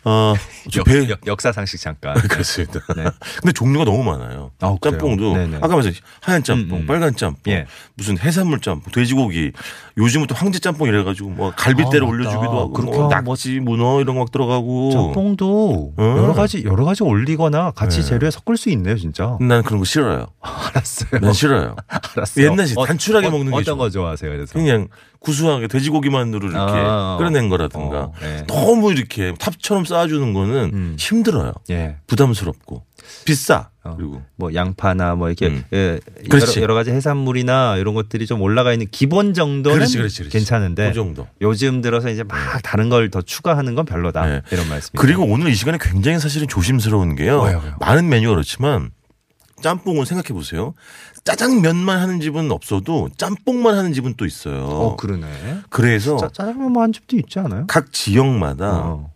어, 0.05 0.35
저 0.71 0.81
역, 0.81 0.85
배, 0.85 1.09
역, 1.09 1.21
역사 1.27 1.51
상식 1.53 1.81
잠깐. 1.81 2.15
그렇습니다. 2.15 2.81
네. 2.97 3.05
근데 3.41 3.53
종류가 3.53 3.85
너무 3.85 4.03
많아요. 4.03 4.51
아? 4.61 4.77
짬뽕도 4.83 5.35
네네. 5.35 5.57
아까 5.63 5.69
말씀 5.75 5.93
하얀 6.21 6.43
짬뽕, 6.43 6.79
음, 6.79 6.83
음. 6.83 6.87
빨간 6.87 7.15
짬뽕, 7.17 7.53
예. 7.53 7.67
무슨 7.95 8.19
해산물 8.19 8.61
짬뽕, 8.61 8.93
돼지고기. 8.93 9.53
요즘은 9.97 10.27
또 10.27 10.35
황제 10.35 10.59
짬뽕 10.59 10.89
이래가지고 10.89 11.31
뭐 11.31 11.53
갈비대를 11.57 12.03
아. 12.07 12.09
올려주기도 12.11 12.51
하고 12.51 12.73
그렇게 12.73 12.97
뭐 12.97 13.05
하면 13.09 13.25
뭐 13.25 13.33
낙지, 13.35 13.61
문어 13.61 14.01
이런 14.01 14.17
거 14.17 14.25
막 14.25 14.31
들어가고. 14.33 14.91
짬뽕도 14.93 15.95
음. 15.99 16.17
여러 16.19 16.33
가지 16.35 16.65
여러 16.65 16.85
가지 16.85 17.03
올리거나 17.03 17.71
같이 17.73 18.01
네. 18.01 18.07
재료에 18.09 18.31
섞을 18.31 18.57
수 18.57 18.71
있네요, 18.71 18.97
진짜. 18.97 19.37
난 19.41 19.63
그런 19.63 19.79
거 19.79 19.85
싫어요. 19.85 20.27
알았어요. 20.41 21.21
난 21.21 21.33
싫어요. 21.33 21.77
알았어요. 22.17 22.47
옛날식 22.47 22.77
단출하게 22.87 23.31
먹는 23.31 23.51
게 23.51 23.57
어떤 23.57 23.65
좋아. 23.65 23.77
거 23.77 23.91
좋아하세요? 23.91 24.31
그래서. 24.31 24.53
그냥 24.53 24.89
구수하게 25.25 25.69
돼지고기만으로 25.69 26.49
이렇게 26.49 26.73
아, 26.77 27.17
끓여낸 27.19 27.49
거라든가 27.49 27.99
어, 28.05 28.13
네. 28.21 28.45
너무 28.47 28.93
이렇게 28.93 29.33
탑처럼 29.39 29.85
쌓아주는 29.87 30.33
거는 30.35 30.71
음. 30.73 30.97
힘들어요. 30.99 31.53
예. 31.71 31.97
부담스럽고 32.07 32.85
비싸. 33.25 33.71
어. 33.83 33.95
그리고 33.97 34.23
뭐 34.37 34.55
양파나 34.55 35.15
뭐 35.15 35.29
이렇게 35.29 35.49
음. 35.49 35.65
예, 35.73 35.99
여러. 36.33 36.63
여러 36.63 36.75
가지 36.75 36.91
해산물이나 36.91 37.77
이런 37.77 37.95
것들이 37.95 38.27
좀 38.27 38.41
올라가 38.41 38.73
있는 38.73 38.87
기본 38.91 39.35
정도는 39.35 39.77
그렇지, 39.79 39.97
그렇지, 39.99 40.19
그렇지. 40.21 40.33
괜찮은데 40.39 40.89
그 40.89 40.95
정도. 40.95 41.27
요즘 41.43 41.81
들어서 41.83 42.09
이제 42.11 42.23
막 42.23 42.37
다른 42.63 42.89
걸 42.89 43.11
더 43.11 43.21
추가하는 43.21 43.75
건 43.75 43.85
별로다 43.85 44.27
네. 44.27 44.41
이런 44.51 44.69
말씀이죠. 44.69 44.93
그리고 44.97 45.25
오늘 45.25 45.51
이 45.51 45.55
시간에 45.55 45.77
굉장히 45.81 46.19
사실은 46.19 46.49
조심스러운 46.49 47.15
게요. 47.17 47.43
왜요, 47.43 47.61
왜요? 47.63 47.75
많은 47.81 48.09
메뉴가 48.09 48.35
그렇지만 48.35 48.91
짬뽕을 49.63 50.07
생각해 50.07 50.29
보세요. 50.29 50.75
짜장면만 51.25 51.99
하는 51.99 52.21
집은 52.21 52.51
없어도 52.51 53.09
짬뽕만 53.17 53.77
하는 53.77 53.93
집은 53.93 54.15
또 54.17 54.27
있어요. 54.27 54.65
어 54.65 54.97
그러네. 54.97 55.27
그래서 55.71 56.17
짜, 56.17 56.29
짜장면 56.29 56.77
한 56.77 56.93
집도 56.93 57.17
있지 57.17 57.39
않아요? 57.39 57.67
각 57.67 57.93
지역마다 57.93 58.71
어. 58.85 59.11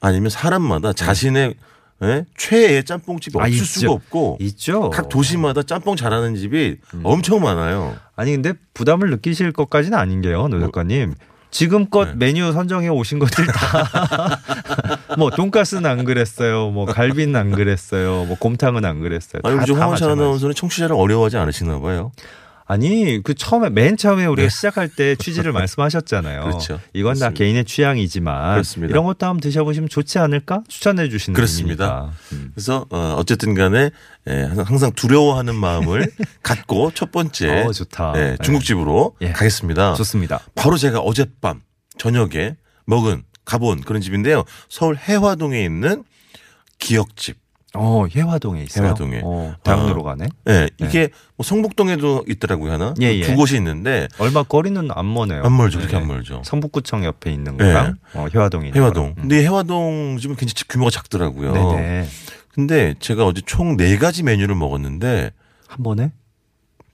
아니면 0.00 0.30
사람마다 0.30 0.92
자신의 0.92 1.54
예? 2.02 2.24
최애 2.38 2.82
짬뽕집이 2.84 3.38
아, 3.38 3.42
없을 3.42 3.54
있죠. 3.56 3.64
수가 3.66 3.92
없고 3.92 4.38
있죠. 4.40 4.90
각 4.90 5.10
도시마다 5.10 5.62
짬뽕 5.62 5.96
잘하는 5.96 6.34
집이 6.34 6.78
음. 6.94 7.00
엄청 7.04 7.42
많아요. 7.42 7.94
아니 8.16 8.32
근데 8.32 8.54
부담을 8.72 9.10
느끼실 9.10 9.52
것까지는 9.52 9.98
아닌 9.98 10.22
게요, 10.22 10.48
노 10.48 10.60
작가님. 10.60 11.14
지금껏 11.50 12.06
네. 12.06 12.12
메뉴 12.16 12.52
선정해 12.52 12.88
오신 12.88 13.18
것들 13.18 13.46
다 13.46 14.38
뭐 15.18 15.30
돈가스는 15.30 15.86
안 15.86 16.04
그랬어요, 16.04 16.70
뭐 16.70 16.86
갈비는 16.86 17.34
안 17.36 17.50
그랬어요, 17.50 18.24
뭐 18.24 18.36
곰탕은 18.38 18.84
안 18.84 19.00
그랬어요. 19.00 19.40
아니, 19.44 19.56
황원찬 19.56 19.78
마찬가지. 19.90 20.04
아나운서는 20.04 20.54
청취자를 20.54 20.94
어려워하지 20.96 21.36
않으시나 21.36 21.80
봐요. 21.80 22.12
아니 22.70 23.20
그 23.24 23.34
처음에 23.34 23.68
맨 23.68 23.96
처음에 23.96 24.26
우리가 24.26 24.48
시작할 24.48 24.88
때 24.88 25.16
취지를 25.16 25.50
말씀하셨잖아요. 25.52 26.38
네. 26.38 26.44
그렇죠. 26.46 26.74
이건 26.92 27.14
다 27.14 27.18
그렇습니다. 27.30 27.30
개인의 27.38 27.64
취향이지만 27.64 28.52
그렇습니다. 28.52 28.92
이런 28.92 29.04
것도 29.06 29.26
한번 29.26 29.40
드셔보시면 29.40 29.88
좋지 29.88 30.20
않을까 30.20 30.62
추천해 30.68 31.08
주시는 31.08 31.34
그렇습니다. 31.34 32.12
음. 32.32 32.52
그래서 32.54 32.86
어, 32.90 33.16
어쨌든 33.18 33.54
간에 33.54 33.90
예, 34.28 34.42
항상- 34.64 34.92
두려워하는 34.94 35.56
마음을 35.56 36.12
갖고 36.44 36.92
첫 36.94 37.10
번째 37.10 37.64
어 37.64 37.72
좋다. 37.72 38.12
예, 38.14 38.20
네. 38.20 38.36
중국집으로 38.40 39.16
예. 39.22 39.32
가겠습니다. 39.32 39.94
좋습니다. 39.94 40.38
바로 40.54 40.76
제가 40.76 41.00
어젯밤 41.00 41.62
저녁에 41.98 42.54
먹은 42.86 43.24
가본 43.44 43.80
그런 43.80 44.00
집인데요. 44.00 44.44
서울 44.68 44.96
해화동에 44.96 45.64
있는 45.64 46.04
기역집. 46.78 47.36
어 47.76 48.04
해화동에 48.12 48.64
있어요. 48.64 48.86
해화동에. 48.86 49.20
어, 49.22 49.54
대학로로 49.62 50.00
어. 50.00 50.04
가네. 50.04 50.26
예, 50.48 50.68
이게 50.80 51.08
뭐 51.36 51.44
성북동에도 51.44 52.24
있더라고요 52.28 52.72
하나. 52.72 52.94
예, 53.00 53.06
예. 53.14 53.22
두 53.22 53.36
곳이 53.36 53.56
있는데 53.56 54.08
얼마 54.18 54.42
거리는 54.42 54.88
안 54.92 55.14
머네요. 55.14 55.42
안 55.44 55.56
멀죠, 55.56 55.78
그렇게 55.78 55.96
네. 55.96 56.02
안 56.02 56.08
멀죠. 56.08 56.42
성북구청 56.44 57.04
옆에 57.04 57.30
있는 57.32 57.56
네. 57.56 57.64
거랑 57.72 57.94
어, 58.14 58.26
해화동에 58.34 58.68
있는 58.68 58.80
해화동. 58.80 59.06
음. 59.08 59.14
근데 59.14 59.40
이 59.40 59.44
해화동 59.44 60.18
집은 60.20 60.34
굉장히 60.36 60.54
규모가 60.68 60.90
작더라고요. 60.90 61.52
네네. 61.52 62.06
근데 62.52 62.94
제가 62.98 63.24
어제 63.24 63.40
총 63.46 63.76
네 63.76 63.96
가지 63.98 64.24
메뉴를 64.24 64.56
먹었는데 64.56 65.30
한 65.68 65.82
번에 65.84 66.10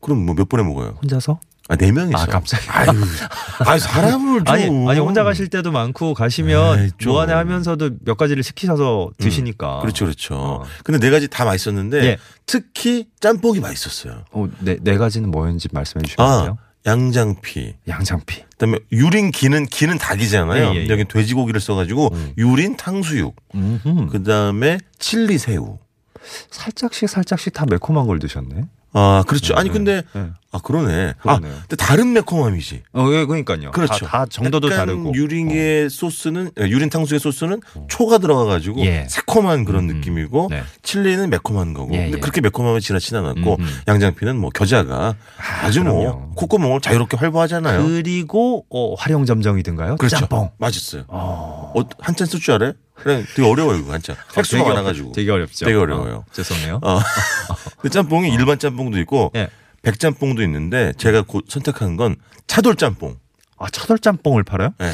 그럼 0.02 0.26
뭐 0.26 0.34
몇 0.34 0.46
번에 0.48 0.62
먹어요? 0.62 0.98
혼자서? 1.02 1.40
아, 1.68 1.76
네 1.76 1.90
명이서. 1.90 2.18
아 2.18 2.26
갑자기. 2.26 2.64
아유, 2.68 2.88
아유 3.66 3.78
사람을 3.80 4.44
좀. 4.44 4.54
아니 4.54 4.64
아니 4.64 5.00
혼자 5.00 5.24
가실 5.24 5.48
때도 5.48 5.72
많고 5.72 6.14
가시면. 6.14 6.92
무한에 7.04 7.32
하면서도 7.32 7.90
몇 8.04 8.16
가지를 8.16 8.42
시키셔서 8.42 9.10
드시니까. 9.18 9.80
그렇죠, 9.80 10.04
그렇죠. 10.04 10.34
어. 10.34 10.64
근데 10.84 10.98
네 10.98 11.10
가지 11.10 11.28
다 11.28 11.44
맛있었는데 11.44 12.04
예. 12.04 12.18
특히 12.46 13.06
짬뽕이 13.20 13.60
맛있었어요. 13.60 14.24
어, 14.30 14.48
네, 14.60 14.76
네 14.80 14.96
가지는 14.96 15.30
뭐였는지 15.30 15.68
말씀해 15.72 16.04
주시면 16.04 16.28
아. 16.28 16.56
양장피. 16.86 17.74
양장피. 17.88 18.44
그다음에 18.52 18.78
유린 18.92 19.32
기는 19.32 19.66
기는 19.66 19.98
닭이잖아요. 19.98 20.68
예, 20.68 20.74
예, 20.76 20.84
예. 20.84 20.88
여기 20.88 21.04
돼지고기를 21.04 21.60
써가지고 21.60 22.10
음. 22.12 22.32
유린 22.38 22.76
탕수육. 22.76 23.34
음흠. 23.54 24.06
그다음에 24.12 24.78
칠리 25.00 25.38
새우. 25.38 25.78
살짝씩 26.50 27.08
살짝씩 27.08 27.52
다 27.52 27.66
매콤한 27.68 28.06
걸 28.06 28.20
드셨네. 28.20 28.66
아 28.92 29.24
그렇죠. 29.26 29.54
아니 29.56 29.68
네, 29.68 29.72
근데 29.72 30.02
네. 30.14 30.30
아 30.56 30.60
그러네. 30.62 31.14
그러네요. 31.20 31.54
아 31.54 31.60
근데 31.60 31.76
다른 31.76 32.12
매콤함이지. 32.12 32.82
어, 32.94 33.08
예, 33.12 33.24
그러니까요. 33.24 33.70
그렇죠. 33.70 34.06
다, 34.06 34.20
다 34.20 34.26
정도도 34.28 34.70
다르고. 34.70 35.10
어. 35.10 35.12
유린의 35.14 35.90
소스는 35.90 36.50
아, 36.58 36.62
유린 36.62 36.88
탕수의 36.90 37.20
소스는 37.20 37.60
초가 37.88 38.18
들어가가지고 38.18 38.84
예. 38.84 39.06
새콤한 39.08 39.64
그런 39.64 39.88
음, 39.90 39.96
느낌이고 39.96 40.48
네. 40.50 40.62
칠리는 40.82 41.28
매콤한 41.30 41.74
거고. 41.74 41.94
예, 41.94 41.98
근데 42.04 42.16
예. 42.16 42.20
그렇게 42.20 42.40
매콤함이 42.40 42.80
지나치진 42.80 43.16
않았고 43.16 43.54
음, 43.54 43.60
음. 43.60 43.80
양장피는 43.88 44.36
뭐 44.38 44.50
겨자가 44.50 45.14
아주 45.62 45.82
뭐 45.84 45.98
그럼요. 46.00 46.30
콧구멍을 46.34 46.80
자유롭게 46.80 47.16
활보하잖아요. 47.16 47.82
그리고 47.84 48.64
어, 48.70 48.94
활용점정이든가요. 48.94 49.96
그렇죠. 49.96 50.16
짬뽕. 50.16 50.50
맛있어요. 50.58 51.04
어. 51.08 51.72
어, 51.74 51.82
한잔 52.00 52.26
쓸줄 52.26 52.54
알아요? 52.54 52.72
그냥 52.94 53.24
되게 53.34 53.46
어려워요, 53.46 53.78
이거 53.78 53.92
한잔. 53.92 54.16
획수가 54.36 54.64
많아가지고. 54.64 55.12
되게 55.12 55.30
어렵죠. 55.30 55.66
되게 55.66 55.76
어려워요. 55.76 56.14
어, 56.16 56.24
죄송해요. 56.32 56.80
어. 56.82 56.98
근데 57.78 57.92
짬뽕이 57.92 58.30
일반 58.32 58.58
짬뽕도 58.58 58.98
있고 59.00 59.30
예. 59.36 59.48
백짬뽕도 59.90 60.42
있는데 60.42 60.92
제가 60.98 61.22
곧 61.22 61.44
선택한 61.48 61.96
건 61.96 62.16
차돌 62.48 62.74
짬뽕. 62.74 63.16
아, 63.56 63.68
차돌짬뽕을 63.70 64.42
팔아요? 64.42 64.74
예. 64.82 64.90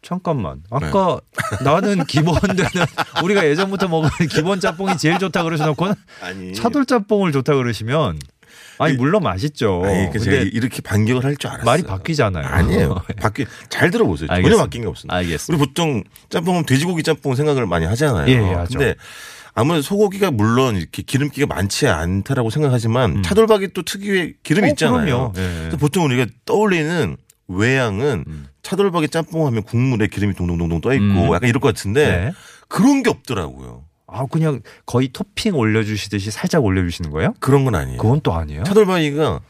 잠깐만. 0.00 0.62
아까 0.70 1.20
나는 1.62 2.04
기본 2.06 2.34
되는 2.40 2.66
우리가 3.22 3.46
예전부터 3.46 3.86
먹은 3.88 4.08
기본 4.28 4.58
짬뽕이 4.58 4.96
제일 4.96 5.18
좋다 5.18 5.42
그러셔 5.44 5.66
놓고는 5.66 5.94
아니. 6.22 6.54
차돌 6.54 6.86
짬뽕을 6.86 7.30
좋다 7.32 7.54
그러시면 7.54 8.18
아니 8.78 8.94
물론 8.94 9.22
맛있죠. 9.22 9.82
아니, 9.84 10.10
그 10.10 10.18
제가 10.18 10.38
근데 10.38 10.50
이렇게 10.52 10.80
반격을 10.82 11.22
할 11.24 11.36
줄 11.36 11.50
알았어요. 11.50 11.64
말이 11.66 11.82
바뀌잖아요. 11.84 12.44
아니에요. 12.44 12.96
바뀌 13.20 13.46
잘 13.68 13.90
들어보세요. 13.92 14.26
전혀 14.28 14.36
알겠습니다. 14.38 14.64
바뀐 14.64 14.82
게 14.82 14.88
없습니다. 14.88 15.14
알겠습니다. 15.16 15.62
우리 15.62 15.68
보통 15.68 16.02
짬뽕은 16.30 16.64
돼지고기 16.66 17.02
짬뽕 17.04 17.34
생각을 17.36 17.66
많이 17.66 17.84
하잖아요. 17.86 18.26
예, 18.28 18.32
예, 18.32 18.54
하죠. 18.54 18.78
아무래도 19.54 19.82
소고기가 19.82 20.30
물론 20.30 20.76
이렇게 20.76 21.02
기름기가 21.02 21.46
많지 21.46 21.86
않다라고 21.86 22.50
생각하지만 22.50 23.22
차돌박이 23.22 23.68
또 23.74 23.82
특유의 23.82 24.34
기름이 24.42 24.66
음. 24.66 24.70
어, 24.70 24.72
있잖아요. 24.72 25.04
그럼요. 25.04 25.32
예, 25.36 25.42
예. 25.42 25.58
그래서 25.60 25.76
보통 25.76 26.04
우리가 26.06 26.26
떠올리는 26.44 27.16
외양은 27.48 28.24
음. 28.26 28.46
차돌박이 28.62 29.08
짬뽕 29.08 29.46
하면 29.46 29.62
국물에 29.62 30.06
기름이 30.06 30.34
동동동동 30.34 30.80
떠 30.80 30.94
있고 30.94 31.04
음. 31.04 31.34
약간 31.34 31.48
이럴 31.48 31.60
것 31.60 31.68
같은데 31.68 32.06
네. 32.06 32.32
그런 32.68 33.02
게 33.02 33.10
없더라고요. 33.10 33.84
아 34.06 34.26
그냥 34.26 34.60
거의 34.86 35.08
토핑 35.08 35.54
올려주시듯이 35.54 36.30
살짝 36.30 36.64
올려주시는 36.64 37.10
거예요? 37.10 37.34
그런 37.40 37.64
건 37.64 37.74
아니에요. 37.74 37.98
그건 37.98 38.20
또 38.22 38.34
아니에요. 38.34 38.62
차돌박이가 38.64 39.40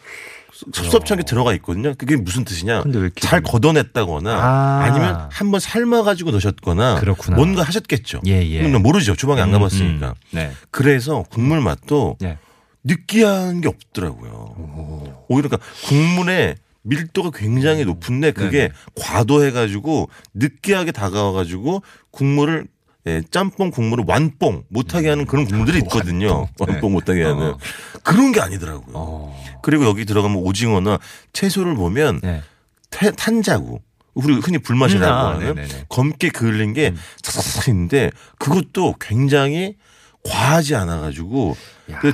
섭섭하게 0.73 1.23
들어가 1.25 1.53
있거든요. 1.55 1.95
그게 1.97 2.17
무슨 2.17 2.45
뜻이냐? 2.45 2.85
잘 3.21 3.43
걷어냈다거나 3.43 4.31
아. 4.33 4.85
아. 4.85 4.91
니면 4.91 5.29
한번 5.31 5.61
삶아가지고 5.61 6.31
넣으셨거나 6.31 7.01
그렇구나. 7.01 7.37
뭔가 7.37 7.63
하셨겠죠. 7.63 8.21
예, 8.27 8.47
예. 8.49 8.63
모르죠. 8.69 9.17
주방에 9.17 9.41
안 9.41 9.49
음, 9.49 9.53
가봤으니까. 9.53 10.09
음. 10.09 10.15
네. 10.31 10.53
그래서 10.71 11.25
국물 11.31 11.61
맛도 11.61 12.17
예. 12.23 12.39
느끼한 12.85 13.61
게 13.61 13.69
없더라고요. 13.69 15.25
오히려 15.29 15.49
그러니까 15.49 15.59
국물의 15.87 16.57
밀도가 16.83 17.31
굉장히 17.33 17.85
높은데 17.85 18.33
그게 18.33 18.59
네네. 18.59 18.73
과도해가지고 18.97 20.09
느끼하게 20.35 20.93
다가와가지고 20.93 21.83
국물을 22.11 22.67
예, 23.07 23.23
짬뽕 23.31 23.71
국물을 23.71 24.05
완뽕 24.07 24.63
못하게 24.69 25.09
하는 25.09 25.27
그런 25.27 25.45
국물들이 25.45 25.79
있거든요. 25.79 26.47
완뽕. 26.59 26.67
네. 26.81 26.89
못하게 26.89 27.25
하는 27.25 27.43
어. 27.55 27.59
그런 28.05 28.31
게 28.33 28.41
아니더라고요. 28.41 28.95
어. 28.95 29.45
그리고 29.63 29.85
여기 29.87 30.05
들어가면 30.05 30.39
오징어나 30.39 30.99
채소를 31.33 31.75
보면 31.75 32.21
네. 32.23 32.43
태- 32.91 33.11
탄자구 33.11 33.81
우리 34.15 34.35
흔히 34.35 34.59
불맛이라고 34.59 35.05
음, 35.07 35.11
아, 35.13 35.35
하는. 35.35 35.59
음. 35.59 35.69
검게 35.89 36.29
그을린 36.29 36.75
게 36.75 36.95
차차차 37.23 37.71
있는데 37.73 38.11
그것도 38.39 38.95
굉장히 39.01 39.77
과하지 40.25 40.77
않아가지고 40.77 41.57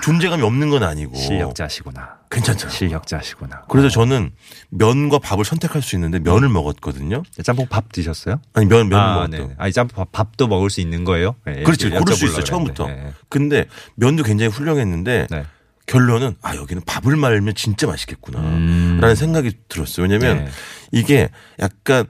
존재감이 0.02 0.42
없는 0.42 0.70
건 0.70 0.82
아니고 0.82 1.14
실력자시구나. 1.16 2.18
괜찮잖아요. 2.30 2.75
실력자시구나. 2.75 3.64
그래서 3.68 3.88
저는 3.88 4.30
면과 4.70 5.18
밥을 5.18 5.44
선택할 5.44 5.82
수 5.82 5.97
있는데 5.97 6.18
면을 6.18 6.49
먹었거든요. 6.49 7.23
짬뽕 7.42 7.66
밥 7.68 7.90
드셨어요? 7.92 8.40
아니 8.54 8.66
면 8.66 8.88
면을 8.88 9.02
아, 9.04 9.14
먹었죠. 9.14 9.49
네. 9.49 9.54
아니 9.58 9.73
짬뽕 9.73 10.04
밥, 10.04 10.12
밥도 10.12 10.47
먹을 10.49 10.70
수 10.70 10.80
있는 10.80 11.04
거예요? 11.04 11.35
네, 11.47 11.62
그렇지 11.62 11.87
여쭤보려고 11.88 11.99
고를 12.00 12.14
수 12.16 12.25
있어요 12.26 12.44
그랬는데. 12.44 12.50
처음부터. 12.50 12.87
네. 12.88 13.12
근데 13.28 13.66
면도 13.94 14.23
굉장히 14.23 14.50
훌륭했는데 14.52 15.26
네. 15.30 15.44
결론은 15.87 16.37
아 16.42 16.54
여기는 16.54 16.82
밥을 16.85 17.16
말면 17.16 17.54
진짜 17.54 17.87
맛있겠구나. 17.87 18.40
음. 18.40 18.99
라는 19.00 19.16
생각이 19.16 19.52
들었어요. 19.68 20.06
왜냐면 20.06 20.44
네. 20.44 20.50
이게 20.92 21.30
약간 21.61 22.06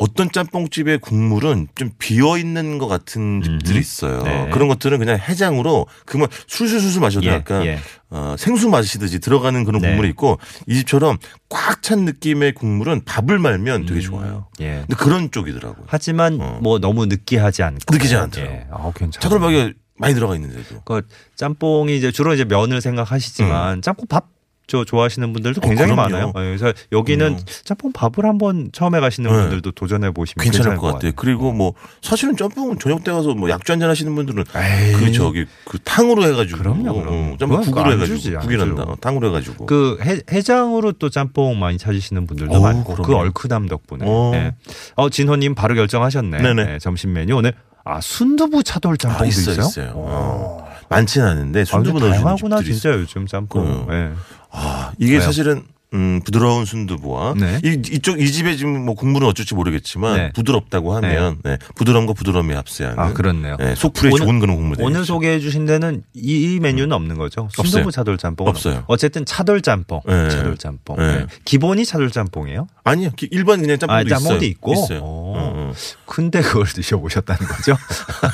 어떤 0.00 0.32
짬뽕집의 0.32 0.98
국물은 0.98 1.68
좀 1.74 1.90
비어 1.98 2.38
있는 2.38 2.78
것 2.78 2.88
같은 2.88 3.42
집들이. 3.42 3.78
있어요. 3.78 4.22
네. 4.22 4.48
그런 4.50 4.66
것들은 4.68 4.98
그냥 4.98 5.18
해장으로 5.18 5.86
그만 6.06 6.28
술술술술 6.46 7.02
마셔도 7.02 7.26
예, 7.26 7.32
약간 7.32 7.66
예. 7.66 7.78
어, 8.08 8.34
생수 8.38 8.70
마시듯이 8.70 9.18
들어가는 9.20 9.62
그런 9.64 9.82
네. 9.82 9.88
국물이 9.88 10.08
있고 10.08 10.38
이 10.66 10.74
집처럼 10.76 11.18
꽉 11.50 11.80
찬 11.82 12.04
느낌의 12.04 12.52
국물은 12.54 13.04
밥을 13.04 13.38
말면 13.38 13.86
되게 13.86 14.00
좋아요. 14.00 14.46
예. 14.60 14.84
근데 14.86 14.94
그런 14.96 15.30
쪽이더라고요. 15.30 15.84
하지만 15.86 16.38
어. 16.40 16.58
뭐 16.62 16.78
너무 16.78 17.06
느끼하지 17.06 17.62
않고 17.62 17.92
느끼지 17.92 18.16
않더라고요. 18.16 18.56
예. 18.56 18.66
아, 18.70 18.92
괜찮아. 18.94 19.20
차돌박이 19.22 19.74
많이 19.96 20.14
들어가 20.14 20.34
있는데도. 20.36 20.80
그 20.84 21.02
짬뽕이 21.36 21.96
이제 21.96 22.10
주로 22.12 22.32
이제 22.34 22.44
면을 22.44 22.80
생각하시지만 22.80 23.82
짬뽕 23.82 24.06
밥 24.08 24.28
저 24.70 24.84
좋아하시는 24.84 25.32
분들도 25.32 25.60
굉장히 25.62 25.90
음. 25.90 25.98
어. 25.98 26.02
많아요. 26.02 26.26
예, 26.36 26.56
그래서 26.56 26.72
여기는 26.92 27.26
음. 27.26 27.38
짬뽕 27.64 27.92
밥을 27.92 28.24
한번 28.24 28.70
처음에 28.72 29.00
가시는 29.00 29.28
네. 29.28 29.36
분들도 29.36 29.72
도전해 29.72 30.12
보시면 30.12 30.44
괜찮을 30.44 30.70
괜찮을 30.70 30.78
것 30.78 30.92
같아요. 30.92 31.10
그리고 31.16 31.52
뭐 31.52 31.74
사실은 32.02 32.36
짬뽕은 32.36 32.78
저녁 32.78 33.02
때 33.02 33.10
가서 33.10 33.34
뭐 33.34 33.50
약주 33.50 33.72
한잔 33.72 33.90
하시는 33.90 34.14
분들은 34.14 34.44
에이. 34.54 34.92
그 34.92 35.10
저기 35.12 35.44
그 35.64 35.78
탕으로 35.80 36.22
해가지고 36.24 36.58
그럼요, 36.58 36.94
그럼요. 36.94 37.10
어, 37.32 37.36
짬뽕 37.40 37.48
그건 37.58 37.62
국으로 37.64 37.84
안 37.86 37.92
해가지고 37.94 38.16
주지, 38.16 38.36
안 38.36 38.42
국이란다. 38.42 38.94
탕으로 39.00 39.26
해가지고 39.28 39.66
그 39.66 39.98
해, 40.02 40.20
해장으로 40.30 40.92
또 40.92 41.10
짬뽕 41.10 41.58
많이 41.58 41.76
찾으시는 41.76 42.28
분들도 42.28 42.54
어우, 42.54 42.62
많고 42.62 42.94
그 42.94 43.02
그럼요. 43.02 43.22
얼큰함 43.24 43.66
덕분에. 43.66 44.04
어. 44.06 44.30
예. 44.34 44.54
어 44.94 45.10
진호님 45.10 45.56
바로 45.56 45.74
결정하셨네. 45.74 46.42
네네. 46.42 46.74
예, 46.74 46.78
점심 46.78 47.12
메뉴 47.12 47.34
오늘 47.36 47.54
아 47.84 48.00
순두부 48.00 48.62
차돌 48.62 48.98
짬뽕도 48.98 49.24
아, 49.24 49.26
있어 49.26 49.50
있어요? 49.50 49.66
있어요. 49.66 49.92
어. 49.96 50.70
많지는 50.90 51.26
않은데 51.26 51.60
아, 51.62 51.64
순두부 51.64 52.00
근데 52.00 52.06
넣어주는 52.08 52.22
다양하구나 52.24 52.62
진짜. 52.62 52.90
요즘 52.90 53.26
짬뽕. 53.26 53.86
예. 53.90 54.10
아 54.50 54.92
이게 54.98 55.12
왜요? 55.12 55.22
사실은 55.22 55.62
음, 55.92 56.20
부드러운 56.24 56.64
순두부와 56.66 57.34
네. 57.36 57.60
이, 57.64 57.70
이쪽 57.90 58.20
이 58.20 58.30
집에 58.30 58.54
지금 58.54 58.84
뭐 58.84 58.94
국물은 58.94 59.26
어쩔지 59.26 59.56
모르겠지만 59.56 60.16
네. 60.16 60.32
부드럽다고 60.32 60.94
하면 60.94 61.38
네. 61.42 61.58
부드러움과 61.74 62.12
부드러움이 62.12 62.54
합세하는 62.54 62.96
아 62.96 63.12
그렇네요. 63.12 63.56
네, 63.56 63.74
속풀이 63.74 64.14
좋은 64.14 64.38
그런 64.38 64.54
국물 64.54 64.76
오늘 64.80 65.04
소개해 65.04 65.40
주신 65.40 65.66
데는 65.66 66.04
이, 66.14 66.54
이 66.54 66.60
메뉴는 66.60 66.92
없는 66.92 67.18
거죠. 67.18 67.48
순두부 67.52 67.78
없어요. 67.78 67.90
차돌 67.90 68.18
짬뽕 68.18 68.46
없어요. 68.46 68.84
어쨌든 68.86 69.24
차돌 69.24 69.62
짬뽕. 69.62 70.00
네. 70.06 70.28
차돌 70.28 70.56
짬뽕. 70.58 70.96
네. 70.96 71.18
네. 71.18 71.26
기본이 71.44 71.84
차돌 71.84 72.12
짬뽕이에요? 72.12 72.68
아니요 72.84 73.10
기- 73.16 73.26
일반 73.32 73.60
그냥 73.60 73.76
짬뽕도 73.78 73.92
아, 73.92 74.02
있어요. 74.02 74.18
짬뽕도 74.20 74.44
있고? 74.44 74.72
있어요. 74.74 75.29
어. 75.70 75.74
근데 76.06 76.40
그걸 76.42 76.66
드셔 76.66 76.98
보셨다는 76.98 77.46
거죠? 77.48 77.76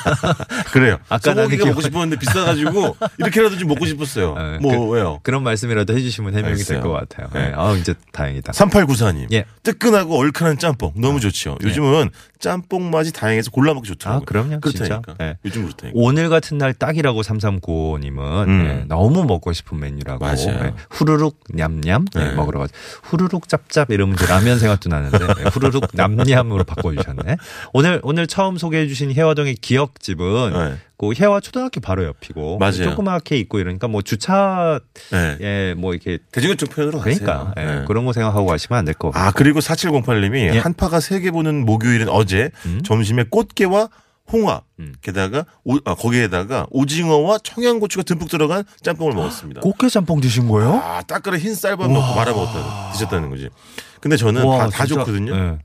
그래요. 0.73 0.99
아까 1.09 1.35
소고기가 1.35 1.67
먹고 1.67 1.81
싶었는데 1.81 2.19
비싸가지고 2.19 2.97
이렇게라도 3.19 3.59
좀 3.59 3.69
먹고 3.69 3.87
싶었어요. 3.87 4.35
네, 4.35 4.59
뭐 4.59 4.77
그- 4.87 4.93
왜요? 4.93 5.21
그런 5.23 5.43
말씀이라도 5.43 5.95
해주시면 5.97 6.35
해명이 6.37 6.57
될. 6.63 6.81
것 6.81 6.91
같아요. 6.93 7.29
네. 7.33 7.49
네. 7.49 7.53
아 7.57 7.73
이제 7.73 7.95
다행이다. 8.13 8.53
3894님. 8.53 9.33
예. 9.33 9.45
뜨끈하고 9.63 10.19
얼큰한 10.19 10.59
짬뽕 10.59 10.93
너무 10.97 11.21
좋죠. 11.21 11.57
요즘은 11.63 12.11
짬뽕 12.39 12.91
맛이 12.91 13.13
다양해서 13.13 13.51
골라 13.51 13.73
먹기 13.75 13.89
좋더라고요. 13.89 14.21
아, 14.23 14.25
그럼요. 14.27 14.61
그렇다니까. 14.61 15.15
예. 15.23 15.39
요즘 15.45 15.63
그렇다니까. 15.65 15.93
오늘 15.99 16.29
같은 16.29 16.59
날 16.59 16.75
딱이라고 16.75 17.23
3395님은 17.23 18.47
음. 18.49 18.85
너무 18.89 19.25
먹고 19.25 19.53
싶은 19.53 19.79
메뉴라고 19.81 20.25
맞아요. 20.25 20.49
예, 20.49 20.73
후루룩 20.91 21.41
냠냠 21.51 22.05
예, 22.17 22.19
네. 22.19 22.33
먹으러 22.35 22.61
가죠. 22.61 22.73
후루룩 23.05 23.49
짭짭 23.49 23.91
이러면 23.91 24.17
라면 24.29 24.59
생각도 24.59 24.89
나는데 24.89 25.19
예, 25.41 25.49
후루룩 25.49 25.89
냠냠으로 25.95 26.65
바꿔주셨네. 26.65 27.26
오늘 27.73 28.01
오늘 28.03 28.27
처음 28.27 28.57
소개해 28.57 28.87
주신 28.89 29.13
혜화동의 29.13 29.57
기억집은 29.57 30.53
네. 30.53 30.77
그 30.99 31.13
혜화 31.13 31.41
초등학교 31.41 31.81
바로 31.81 32.05
옆이고 32.05 32.59
맞아요. 32.59 32.85
조그맣게 32.85 33.37
있고 33.39 33.59
이러니까 33.59 33.89
뭐 33.89 34.03
주차 34.03 34.81
네. 35.11 35.75
예뭐 35.75 35.93
이렇게 35.93 36.19
대중교통 36.33 36.69
편으로. 36.69 37.01
그러니까 37.01 37.53
예, 37.59 37.65
네. 37.65 37.85
그런 37.87 38.07
거 38.07 38.13
생각하고 38.13 38.47
가시면 38.47 38.79
안될것 38.79 39.13
같아요. 39.13 39.29
아 39.29 39.33
그리고 39.33 39.61
4708님이 39.61 40.55
예. 40.55 40.59
한파가 40.59 41.01
세게 41.01 41.31
보는 41.33 41.67
목요일인 41.67 42.09
어제 42.09 42.51
음. 42.65 42.83
점심에 42.83 43.25
꽃게와 43.31 43.89
홍합 44.33 44.65
음. 44.81 44.95
게다가 45.03 45.45
오, 45.65 45.77
아, 45.85 45.95
거기에다가 45.95 46.67
오징어와 46.71 47.39
청양고추가 47.45 48.03
듬뿍 48.03 48.29
들어간 48.29 48.65
짬뽕을 48.83 49.15
먹었습니다. 49.15 49.61
꽃게 49.61 49.89
짬뽕 49.89 50.21
드신 50.21 50.49
거예요? 50.49 50.75
아 50.75 51.03
따끈한 51.03 51.41
흰 51.41 51.55
쌀밥 51.55 51.91
넣고 51.91 52.15
말아 52.15 52.33
먹었다 52.33 52.93
드셨다는 52.93 53.31
거지. 53.31 53.49
근데 54.01 54.17
저는 54.17 54.45
와, 54.45 54.59
다, 54.59 54.71
다 54.71 54.87
좋거든요. 54.87 55.35
예. 55.35 55.59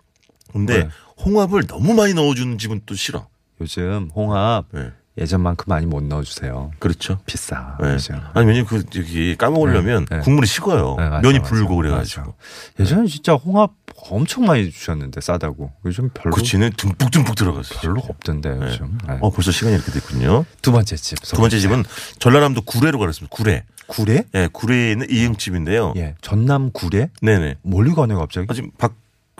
근데 0.51 0.83
네. 0.83 0.89
홍합을 1.23 1.67
너무 1.67 1.93
많이 1.93 2.13
넣어주는 2.13 2.57
집은 2.57 2.81
또 2.85 2.95
싫어. 2.95 3.27
요즘 3.59 4.09
홍합 4.15 4.65
네. 4.71 4.91
예전만큼 5.17 5.65
많이 5.67 5.85
못 5.85 6.01
넣어주세요. 6.03 6.71
그렇죠. 6.79 7.19
비싸. 7.25 7.77
네. 7.81 7.91
그죠? 7.91 8.13
아니 8.33 8.47
왜냐면 8.47 8.65
그 8.65 8.83
저기 8.89 9.35
까먹으려면 9.37 10.05
네, 10.05 10.17
네. 10.17 10.21
국물이 10.23 10.47
식어요. 10.47 10.95
네, 10.97 11.09
맞아, 11.09 11.21
면이 11.21 11.41
불고. 11.41 11.75
그래가지고. 11.75 12.33
예전에 12.79 13.07
진짜 13.07 13.33
홍합 13.33 13.71
엄청 14.09 14.45
많이 14.45 14.71
주셨는데 14.71 15.21
싸다고. 15.21 15.71
요즘 15.85 16.09
별로 16.13 16.33
그치는 16.33 16.71
듬뿍듬뿍 16.77 17.35
들어갔어요. 17.35 17.79
별로 17.81 17.99
없던데 17.99 18.57
요즘. 18.61 18.97
네. 19.07 19.17
어 19.21 19.29
벌써 19.29 19.51
시간이 19.51 19.75
이렇게 19.75 19.91
됐군요. 19.91 20.45
두 20.61 20.71
번째 20.71 20.95
집. 20.95 21.21
두 21.21 21.35
번째 21.35 21.59
집은 21.59 21.83
전라남도 22.19 22.61
구례로 22.61 22.97
가겠습니다. 22.97 23.35
구례. 23.35 23.65
구례? 23.87 24.23
예, 24.33 24.47
구례에 24.51 24.93
있는 24.93 25.07
이응집인데요. 25.09 25.93
예, 25.97 26.15
전남 26.21 26.71
구례? 26.71 27.09
네네. 27.21 27.57
멀리 27.63 27.91
가네 27.93 28.15
갑자기. 28.15 28.47
아, 28.49 28.53
지금 28.53 28.71
박, 28.77 28.93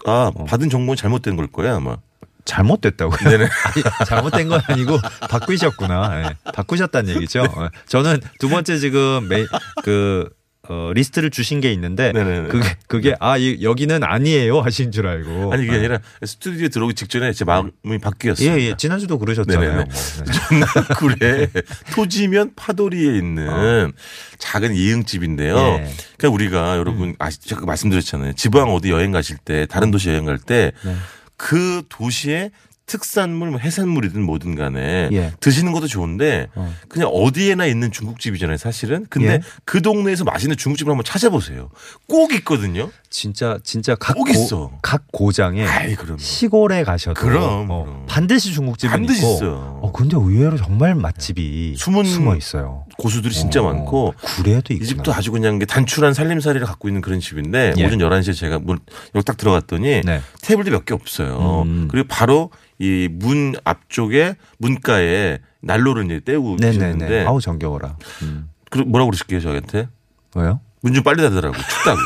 아, 0.06 0.32
어. 0.34 0.44
받은 0.46 0.70
정보는 0.70 0.96
잘못된 0.96 1.36
걸 1.36 1.48
거야, 1.48 1.76
아마. 1.76 1.98
잘못됐다고요? 2.46 3.18
네네. 3.30 3.44
아니, 3.66 4.06
잘못된 4.06 4.50
건 4.50 4.62
아니고 4.66 4.98
바꾸셨구나. 5.30 6.24
예, 6.24 6.52
바꾸셨다는 6.52 7.16
얘기죠. 7.16 7.44
어, 7.44 7.70
저는 7.88 8.20
두 8.40 8.50
번째 8.50 8.78
지금 8.80 9.28
메, 9.28 9.46
그 9.84 10.28
어, 10.69 10.91
리스트를 10.93 11.32
주신 11.32 11.60
게 11.60 11.74
있는데 11.74 12.12
네네네. 12.12 12.50
그게 12.50 12.78
그게 12.88 13.15
아 13.19 13.36
이, 13.36 13.63
여기는 13.63 14.04
아니에요 14.04 14.62
하신 14.62 14.91
줄 14.91 15.08
알고. 15.08 15.52
아니, 15.52 15.65
그게 15.65 15.76
어. 15.76 15.80
아니라 15.80 16.00
스튜디오에 16.24 16.69
들어오기 16.69 16.93
직전에 16.93 17.34
제 17.34 17.45
마음이 17.45 17.97
바뀌었어요. 18.02 18.52
예, 18.52 18.58
예. 18.60 18.78
지난주도 18.78 19.17
그러셨잖아요. 19.17 19.74
뭐. 19.74 19.84
네. 19.84 19.89
전남구례 20.50 21.47
토지면 21.93 22.52
파도리에 22.56 23.17
있는 23.17 23.91
작은 24.38 24.76
이응집인데요. 24.76 25.56
어. 25.56 25.80
예. 25.80 25.93
그러니까 26.17 26.36
우리가 26.36 26.78
여러분 26.78 27.15
아시, 27.17 27.39
제가 27.41 27.65
말씀드렸잖아요. 27.65 28.34
지방 28.34 28.71
어디 28.71 28.91
여행 28.91 29.12
가실 29.12 29.38
때 29.38 29.65
다른 29.65 29.89
도시 29.89 30.10
여행 30.10 30.26
갈때그 30.26 30.76
네. 30.84 31.82
도시의 31.89 32.52
특산물, 32.86 33.52
뭐 33.52 33.60
해산물이든 33.60 34.22
뭐든 34.22 34.56
간에 34.56 35.10
예. 35.12 35.32
드시는 35.39 35.72
것도 35.72 35.88
좋은데 35.88 36.50
어. 36.56 36.74
그냥 36.89 37.08
어디에나 37.10 37.65
있는 37.65 37.91
중국집이잖아요, 37.91 38.58
사실은. 38.58 39.06
근데 39.10 39.34
예. 39.34 39.41
그 39.65 39.82
동네에서 39.82 40.24
맛있는 40.26 40.58
중국집을 40.58 40.91
한번 40.91 41.04
찾아보세요. 41.06 41.70
꼭 42.08 42.34
있거든요. 42.34 42.89
진짜 43.10 43.58
진짜 43.63 43.96
각, 43.96 44.15
꼭 44.15 44.26
고, 44.26 44.32
있어. 44.32 44.72
각 44.82 45.04
고장에 45.12 45.65
아이. 45.65 45.96
시골에 46.17 46.84
가셔도 46.84 47.20
그럼, 47.20 47.70
어, 47.70 47.84
그럼. 47.86 48.06
반드시 48.08 48.54
반드시 48.88 49.20
있고. 49.20 49.36
있어요. 49.36 49.80
어 49.82 49.91
근데 49.91 50.15
의외로 50.17 50.58
정말 50.58 50.96
맛집이 50.96 51.76
숨은 51.78 52.04
숨어 52.06 52.36
있어요. 52.36 52.86
고수들이 52.98 53.34
진짜 53.34 53.62
어, 53.62 53.64
많고 53.66 54.14
구례도 54.22 54.74
이 54.74 54.78
있구나. 54.78 54.88
집도 54.88 55.14
아주 55.14 55.32
그냥 55.32 55.60
게 55.60 55.66
단출한 55.66 56.14
살림살이를 56.14 56.66
갖고 56.68 56.88
있는 56.88 57.02
그런 57.02 57.20
집인데 57.20 57.74
예. 57.78 57.86
오전 57.86 58.00
11시에 58.00 58.36
제가 58.36 58.60
문 58.60 58.80
여기 59.16 59.26
딱 59.26 59.38
들어갔더니 59.38 60.02
네. 60.06 60.22
테이블도 60.42 60.72
몇 60.72 60.86
개 60.86 60.94
없어요. 60.94 61.64
음. 61.66 61.88
그리고 61.92 62.08
바로 62.10 62.50
이 62.80 63.08
문 63.12 63.54
앞쪽에 63.64 64.36
문가에 64.58 65.40
난로를 65.62 66.06
이제 66.06 66.22
떼우고 66.26 66.58
네네네. 66.60 66.78
계셨는데 66.80 67.26
아우 67.26 67.40
정겨워라. 67.40 67.96
음. 68.24 68.50
그 68.70 68.80
뭐라고 68.80 69.12
그러실게요 69.12 69.40
저한테? 69.42 69.88
왜요? 70.36 70.60
문 70.82 70.94
좀 70.94 71.04
빨리 71.04 71.22
닫으라고 71.22 71.56
춥다고 71.56 72.00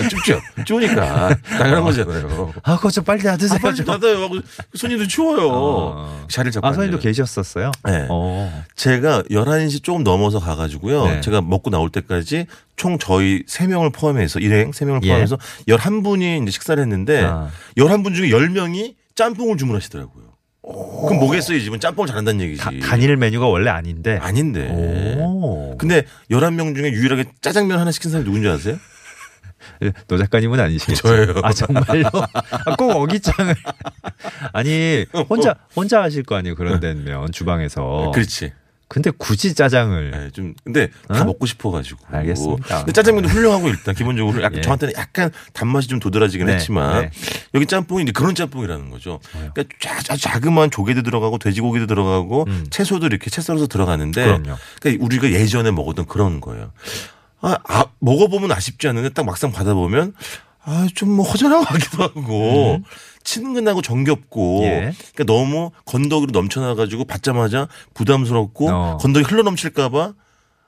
춥죠 0.08 0.40
추우니까 0.64 1.36
당연한 1.44 1.82
거잖아요 1.84 2.52
아 2.62 2.76
그거 2.76 2.90
좀 2.90 3.04
빨리 3.04 3.22
놔두세요. 3.22 3.56
아, 3.56 3.60
빨리 3.60 3.76
좀 3.76 3.84
닫아요 3.86 4.22
하고 4.22 4.36
손님도 4.74 5.06
추워요 5.06 5.48
어. 5.50 6.26
자리를 6.28 6.52
잡고 6.52 6.66
아 6.66 6.70
선생님도 6.72 6.96
앉아요. 6.96 7.10
계셨었어요? 7.10 7.70
네. 7.84 8.06
어. 8.08 8.64
제가 8.74 9.22
11시 9.30 9.82
조금 9.82 10.02
넘어서 10.02 10.38
가가지고요. 10.40 11.04
네. 11.06 11.20
제가 11.20 11.40
먹고 11.42 11.70
나올 11.70 11.90
때까지 11.90 12.46
총 12.76 12.98
저희 12.98 13.44
3명을 13.46 13.92
포함해서, 13.92 14.38
일행 14.38 14.70
3명을 14.70 15.02
예. 15.04 15.08
포함해서 15.08 15.36
11분이 15.66 16.42
이제 16.42 16.50
식사를 16.52 16.80
했는데, 16.80 17.24
아. 17.24 17.48
11분 17.76 18.14
중에 18.14 18.28
10명이 18.28 18.94
짬뽕을 19.14 19.56
주문하시더라고요. 19.56 20.27
그럼 20.68 21.20
뭐겠어요, 21.20 21.56
이 21.56 21.62
집은 21.64 21.80
짬뽕을 21.80 22.06
잘한다는 22.08 22.40
얘기지. 22.42 22.60
다- 22.62 22.70
단일 22.82 23.16
메뉴가 23.16 23.46
원래 23.46 23.70
아닌데. 23.70 24.18
아닌데. 24.20 24.68
오. 24.70 25.76
근데 25.78 26.04
11명 26.30 26.74
중에 26.74 26.90
유일하게 26.92 27.24
짜장면 27.40 27.78
하나 27.78 27.90
시킨 27.90 28.10
사람이 28.10 28.24
누군지 28.26 28.48
아세요? 28.48 28.76
예, 29.82 29.92
노 30.06 30.18
작가님은 30.18 30.58
아니시겠죠? 30.60 31.08
저예요. 31.08 31.34
아 31.42 31.52
정말로? 31.52 32.08
아, 32.64 32.76
꼭 32.76 32.90
어깃장을 32.92 33.54
아니 34.52 35.04
혼자 35.28 35.54
혼자 35.74 36.02
하실 36.02 36.22
거 36.22 36.36
아니에요 36.36 36.54
그런 36.54 36.80
데면 36.80 37.32
주방에서. 37.32 38.10
그렇지. 38.14 38.52
근데 38.88 39.10
굳이 39.10 39.54
짜장을 39.54 40.10
네, 40.10 40.30
좀 40.30 40.54
근데 40.64 40.88
다 41.08 41.22
어? 41.22 41.24
먹고 41.24 41.44
싶어가지고. 41.44 42.00
알겠습니다. 42.10 42.78
근데 42.78 42.92
짜장면도 42.92 43.28
훌륭하고 43.28 43.68
일단 43.68 43.94
기본적으로 43.94 44.42
약간 44.42 44.56
예. 44.58 44.62
저한테는 44.62 44.94
약간 44.96 45.30
단맛이 45.52 45.88
좀 45.88 46.00
도드라지긴 46.00 46.46
네, 46.46 46.54
했지만 46.54 47.02
네. 47.02 47.10
여기 47.54 47.66
짬뽕이 47.66 48.04
이제 48.04 48.12
그런 48.12 48.34
짬뽕이라는 48.34 48.88
거죠. 48.88 49.20
그러니까 49.30 49.64
자, 49.78 50.00
자, 50.00 50.16
자그마한 50.16 50.70
조개도 50.70 51.02
들어가고 51.02 51.38
돼지고기도 51.38 51.86
들어가고 51.86 52.46
음. 52.48 52.66
채소도 52.70 53.06
이렇게 53.06 53.28
채 53.28 53.42
썰어서 53.42 53.66
들어가는데 53.66 54.24
그럼요. 54.24 54.56
그러니까 54.80 55.04
우리가 55.04 55.30
예전에 55.32 55.70
먹었던 55.70 56.06
그런 56.06 56.40
거예요. 56.40 56.72
아, 57.40 57.56
아, 57.68 57.84
먹어보면 58.00 58.50
아쉽지 58.50 58.88
않은데 58.88 59.10
딱 59.10 59.26
막상 59.26 59.52
받아보면 59.52 60.14
아, 60.64 60.86
좀뭐 60.94 61.24
허전하고 61.24 61.64
하기도 61.64 62.02
하고 62.02 62.82
친근하고 63.32 63.82
정겹고 63.82 64.60
음. 64.60 64.64
예. 64.64 64.92
그러니까 65.14 65.24
너무 65.26 65.70
건더기로 65.84 66.30
넘쳐나가지고 66.32 67.04
받자마자 67.04 67.68
부담스럽고 67.92 68.70
어. 68.70 68.96
건더기 68.98 69.26
흘러 69.26 69.42
넘칠까봐 69.42 70.14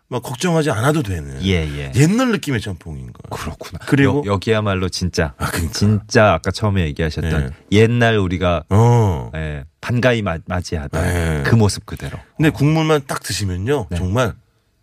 막 0.09 0.23
걱정하지 0.23 0.71
않아도 0.73 1.03
되는 1.03 1.43
예 1.45 1.53
예. 1.63 1.93
옛날 1.95 2.33
느낌의 2.33 2.61
짬뽕인 2.61 3.13
거예요. 3.13 3.31
그렇구나. 3.31 3.79
그리고- 3.87 4.25
여, 4.27 4.33
여기야말로 4.33 4.89
진짜 4.91 5.33
아, 5.39 5.47
그러니까. 5.51 5.73
진짜 5.73 6.33
아까 6.35 6.51
처음에 6.51 6.83
얘기하셨던 6.87 7.53
옛날 7.73 8.19
우리가 8.19 8.65
어. 8.69 9.31
예, 9.37 9.65
반가이 9.81 10.21
마- 10.21 10.39
맞이하던 10.47 11.03
네. 11.03 11.43
그 11.47 11.55
모습 11.55 11.87
그대로. 11.87 12.19
근데 12.37 12.51
국물만 12.51 13.03
딱 13.07 13.23
드시면요 13.23 13.87
네. 13.89 13.97
정말 13.97 14.35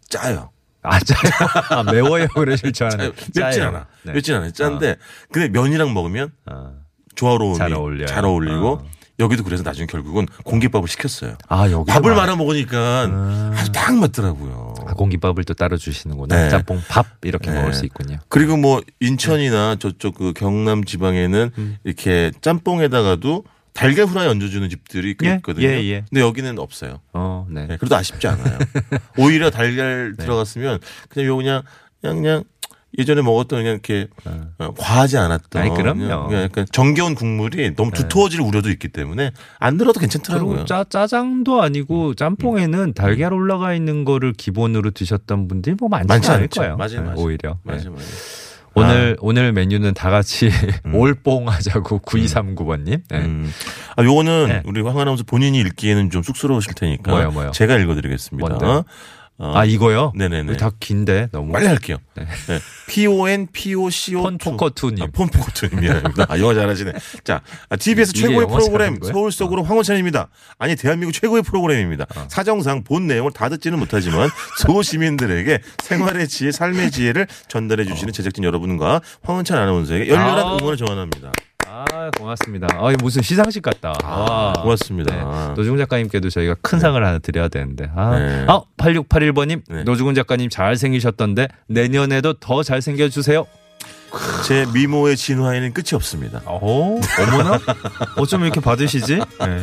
짜요. 0.09 0.49
아 0.81 0.97
짜요. 0.99 1.31
아, 1.69 1.83
매워요 1.83 2.27
그러실 2.29 2.71
줄. 2.71 2.87
알았는데. 2.87 3.15
맵진. 3.39 3.61
않아. 3.63 3.87
네. 4.03 4.13
맵진 4.13 4.35
않아요. 4.35 4.51
짠데 4.51 4.95
근데 5.31 5.49
면이랑 5.49 5.93
먹으면 5.93 6.31
어. 6.49 6.86
조화로움이 7.17 7.57
잘 7.57 7.73
어울려요. 7.73 8.07
잘 8.07 8.23
어울리고 8.23 8.67
어. 8.69 8.85
여기도 9.19 9.43
그래서 9.43 9.63
나중에 9.63 9.87
결국은 9.87 10.27
공깃밥을 10.43 10.87
시켰어요. 10.87 11.37
아 11.49 11.69
여기 11.71 11.91
밥을 11.91 12.15
말아 12.15 12.35
먹으니까 12.35 13.05
음. 13.05 13.51
아주 13.55 13.71
딱 13.71 13.95
맞더라고요. 13.95 14.75
아, 14.85 14.93
공깃밥을 14.93 15.43
또 15.43 15.53
따로 15.53 15.75
주시는구나. 15.75 16.35
네. 16.35 16.49
짬뽕 16.49 16.81
밥 16.87 17.05
이렇게 17.23 17.49
네. 17.49 17.57
먹을 17.57 17.73
수 17.73 17.85
있군요. 17.85 18.19
그리고 18.29 18.57
뭐 18.57 18.81
인천이나 18.99 19.77
저쪽 19.79 20.15
그 20.15 20.33
경남 20.33 20.85
지방에는 20.85 21.51
음. 21.57 21.77
이렇게 21.83 22.31
짬뽕에다가도 22.41 23.43
달걀 23.73 24.05
후라이 24.05 24.27
얹어주는 24.27 24.69
집들이 24.69 25.15
꽤 25.17 25.29
예, 25.29 25.35
있거든요. 25.35 25.67
예, 25.67 25.83
예. 25.83 26.03
근데 26.09 26.21
여기는 26.21 26.57
없어요. 26.57 26.99
어, 27.13 27.45
네. 27.49 27.67
네, 27.67 27.77
그래도 27.77 27.95
아쉽지 27.95 28.27
않아요. 28.27 28.57
오히려 29.17 29.49
달걀 29.49 30.15
들어갔으면 30.17 30.79
그냥 31.09 31.27
요 31.27 31.37
그냥 31.37 31.63
그냥 32.01 32.21
그냥 32.21 32.43
예전에 32.97 33.21
먹었던 33.21 33.59
그냥 33.59 33.73
이렇게 33.73 34.07
어, 34.57 34.73
과하지 34.77 35.17
않았던 35.17 35.61
아이, 35.61 35.69
그럼요. 35.69 36.27
그냥, 36.27 36.43
약간 36.43 36.65
정겨운 36.71 37.15
국물이 37.15 37.75
너무 37.75 37.91
두터워질 37.91 38.41
우려도 38.41 38.69
있기 38.71 38.87
때문에 38.87 39.31
안 39.59 39.77
들어도 39.77 39.99
괜찮더라고요. 39.99 40.65
짜, 40.65 40.85
짜장도 40.87 41.61
아니고 41.61 42.13
짬뽕에는 42.15 42.93
달걀 42.93 43.33
올라가 43.33 43.73
있는 43.73 44.05
거를 44.05 44.33
기본으로 44.33 44.91
드셨던 44.91 45.47
분들이 45.47 45.75
뭐 45.79 45.89
많지, 45.89 46.07
많지 46.07 46.31
않을 46.31 46.43
않죠. 46.43 46.61
거예요. 46.61 46.77
맞아요, 46.77 46.91
네, 46.91 46.99
맞아요. 47.01 47.15
오히려. 47.17 47.57
네. 47.63 47.73
맞아 47.73 47.89
맞아. 47.89 48.03
오늘 48.77 49.17
오늘 49.21 49.53
메뉴는 49.53 49.95
다 49.95 50.11
같이 50.11 50.49
올뽕 50.93 51.49
하자고 51.49 51.99
9239번님. 51.99 53.01
네. 53.09 53.17
음. 53.17 53.51
아, 53.95 54.03
요거는 54.03 54.47
네. 54.47 54.61
우리 54.65 54.81
황 54.81 54.99
아나운서 54.99 55.23
본인이 55.23 55.59
읽기에는 55.61 56.11
좀 56.11 56.21
쑥스러우실 56.21 56.73
테니까 56.75 57.11
뭐요, 57.11 57.31
뭐요? 57.31 57.51
제가 57.51 57.77
읽어드리겠습니다. 57.77 58.47
뭔데요? 58.47 58.83
어, 59.39 59.53
아 59.55 59.65
이거요? 59.65 60.11
네네네. 60.15 60.57
다 60.57 60.71
긴데 60.79 61.29
너무. 61.31 61.51
빨리 61.51 61.67
할게요. 61.67 61.97
네. 62.15 62.25
네. 62.47 62.59
P 62.87 63.05
O 63.05 63.29
N 63.29 63.47
P 63.51 63.75
O 63.75 63.89
C 63.91 64.15
O 64.15 64.23
폰포커투님. 64.23 65.03
아, 65.03 65.07
폰포커투님 65.13 65.79
미안합니다. 65.79 66.25
아, 66.29 66.39
영어 66.39 66.55
잘하시네. 66.55 66.93
자, 67.23 67.41
아, 67.69 67.75
TBS 67.75 68.13
최고의 68.13 68.47
프로그램? 68.47 68.99
서울 69.03 69.31
속으로 69.31 69.63
황원찬입니다. 69.63 70.29
아니 70.57 70.75
대한민국 70.75 71.13
최고의 71.13 71.43
프로그램입니다. 71.43 72.07
어. 72.15 72.25
사정상 72.29 72.83
본 72.83 73.05
내용을 73.05 73.31
다 73.31 73.47
듣지는 73.49 73.77
못하지만 73.77 74.29
소 74.57 74.81
시민들에게 74.81 75.59
생활의 75.83 76.27
지혜, 76.27 76.51
삶의 76.51 76.89
지혜를 76.89 77.27
전달해 77.47 77.85
주시는 77.85 78.13
제작진 78.13 78.43
여러분과 78.43 79.01
황원찬 79.21 79.55
아나운서에게 79.57 80.09
열렬한 80.09 80.39
아. 80.39 80.57
응원을 80.57 80.77
전합니다. 80.77 81.31
아 81.69 82.09
고맙습니다. 82.17 82.67
아 82.71 82.93
무슨 83.01 83.21
시상식 83.21 83.61
같다. 83.61 83.93
와. 84.03 84.53
고맙습니다. 84.61 85.13
네. 85.15 85.53
노중훈 85.55 85.77
작가님께도 85.79 86.29
저희가 86.29 86.55
큰 86.61 86.79
상을 86.79 87.03
하나 87.03 87.19
드려야 87.19 87.47
되는데. 87.49 87.89
아, 87.95 88.17
네. 88.17 88.45
아 88.47 88.61
8681번님 88.77 89.61
네. 89.69 89.83
노중훈 89.83 90.15
작가님 90.15 90.49
잘 90.49 90.75
생기셨던데 90.77 91.47
내년에도 91.67 92.33
더 92.33 92.63
잘 92.63 92.81
생겨 92.81 93.09
주세요. 93.09 93.45
제 94.47 94.65
미모의 94.73 95.17
진화에는 95.17 95.73
끝이 95.73 95.87
없습니다. 95.93 96.41
어, 96.45 96.59
어머나? 97.19 97.59
어쩜 98.17 98.43
이렇게 98.43 98.59
받으시지? 98.61 99.15
네. 99.17 99.61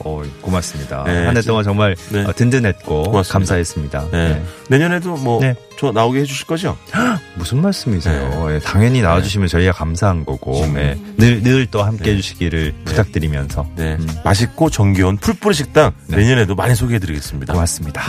어, 0.00 0.22
고맙습니다. 0.40 1.04
네, 1.04 1.26
한해 1.26 1.40
저- 1.40 1.48
동안 1.48 1.64
정말 1.64 1.96
네. 2.10 2.24
어, 2.24 2.32
든든했고 2.32 3.04
고맙습니다. 3.04 3.32
감사했습니다. 3.32 4.08
네. 4.12 4.28
네. 4.34 4.44
내년에도 4.68 5.16
뭐 5.16 5.40
네. 5.40 5.54
저 5.78 5.92
나오게 5.92 6.20
해주실 6.20 6.46
거죠? 6.46 6.76
무슨 7.36 7.60
말씀이세요? 7.62 8.46
네. 8.48 8.54
예, 8.54 8.58
당연히 8.60 9.02
나와주시면 9.02 9.48
저희가 9.48 9.72
감사한 9.72 10.24
거고 10.24 10.62
음. 10.64 10.76
예, 10.76 10.98
늘 11.18 11.41
늘 11.41 11.64
또 11.64 11.82
함께 11.82 12.04
네. 12.04 12.10
해주시기를 12.12 12.74
부탁드리면서 12.84 13.66
네. 13.76 13.96
음, 13.98 14.06
맛있고 14.24 14.68
정겨운 14.70 15.16
풀뿌리 15.18 15.54
식당 15.54 15.92
네. 16.08 16.16
내년에도 16.18 16.54
많이 16.54 16.74
소개해드리겠습니다. 16.74 17.52
고맙습니다. 17.52 18.02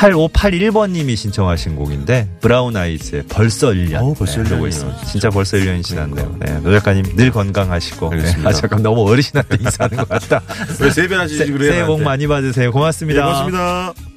네. 0.00 0.10
8581번님이 0.12 1.16
신청하신 1.16 1.76
곡인데 1.76 2.28
브라운 2.40 2.76
아이즈의 2.76 3.24
벌써 3.28 3.68
1년 3.68 4.00
어우, 4.02 4.14
벌써 4.14 4.36
네, 4.36 4.42
1년이요, 4.42 4.48
그러고 4.48 4.66
있습니다. 4.66 5.04
진짜. 5.04 5.30
벌써 5.30 5.56
1년이 5.56 5.82
지났네요. 5.82 6.36
네, 6.40 6.58
노 6.60 6.72
작가님 6.72 7.16
늘 7.16 7.30
건강하시고. 7.30 8.10
네, 8.14 8.34
아 8.44 8.52
잠깐 8.52 8.82
너무 8.82 9.08
어르신한테 9.10 9.56
인사하는 9.60 9.96
것 9.98 10.08
같다. 10.08 10.40
왜 10.80 10.90
세배하시지 10.90 11.38
새- 11.38 11.50
그래요? 11.52 11.72
새해 11.72 11.84
복? 11.86 12.02
많이 12.02 12.26
받으세요. 12.26 12.72
고맙습니다. 12.72 13.20
네, 13.20 13.26
고맙습니다. 13.26 14.09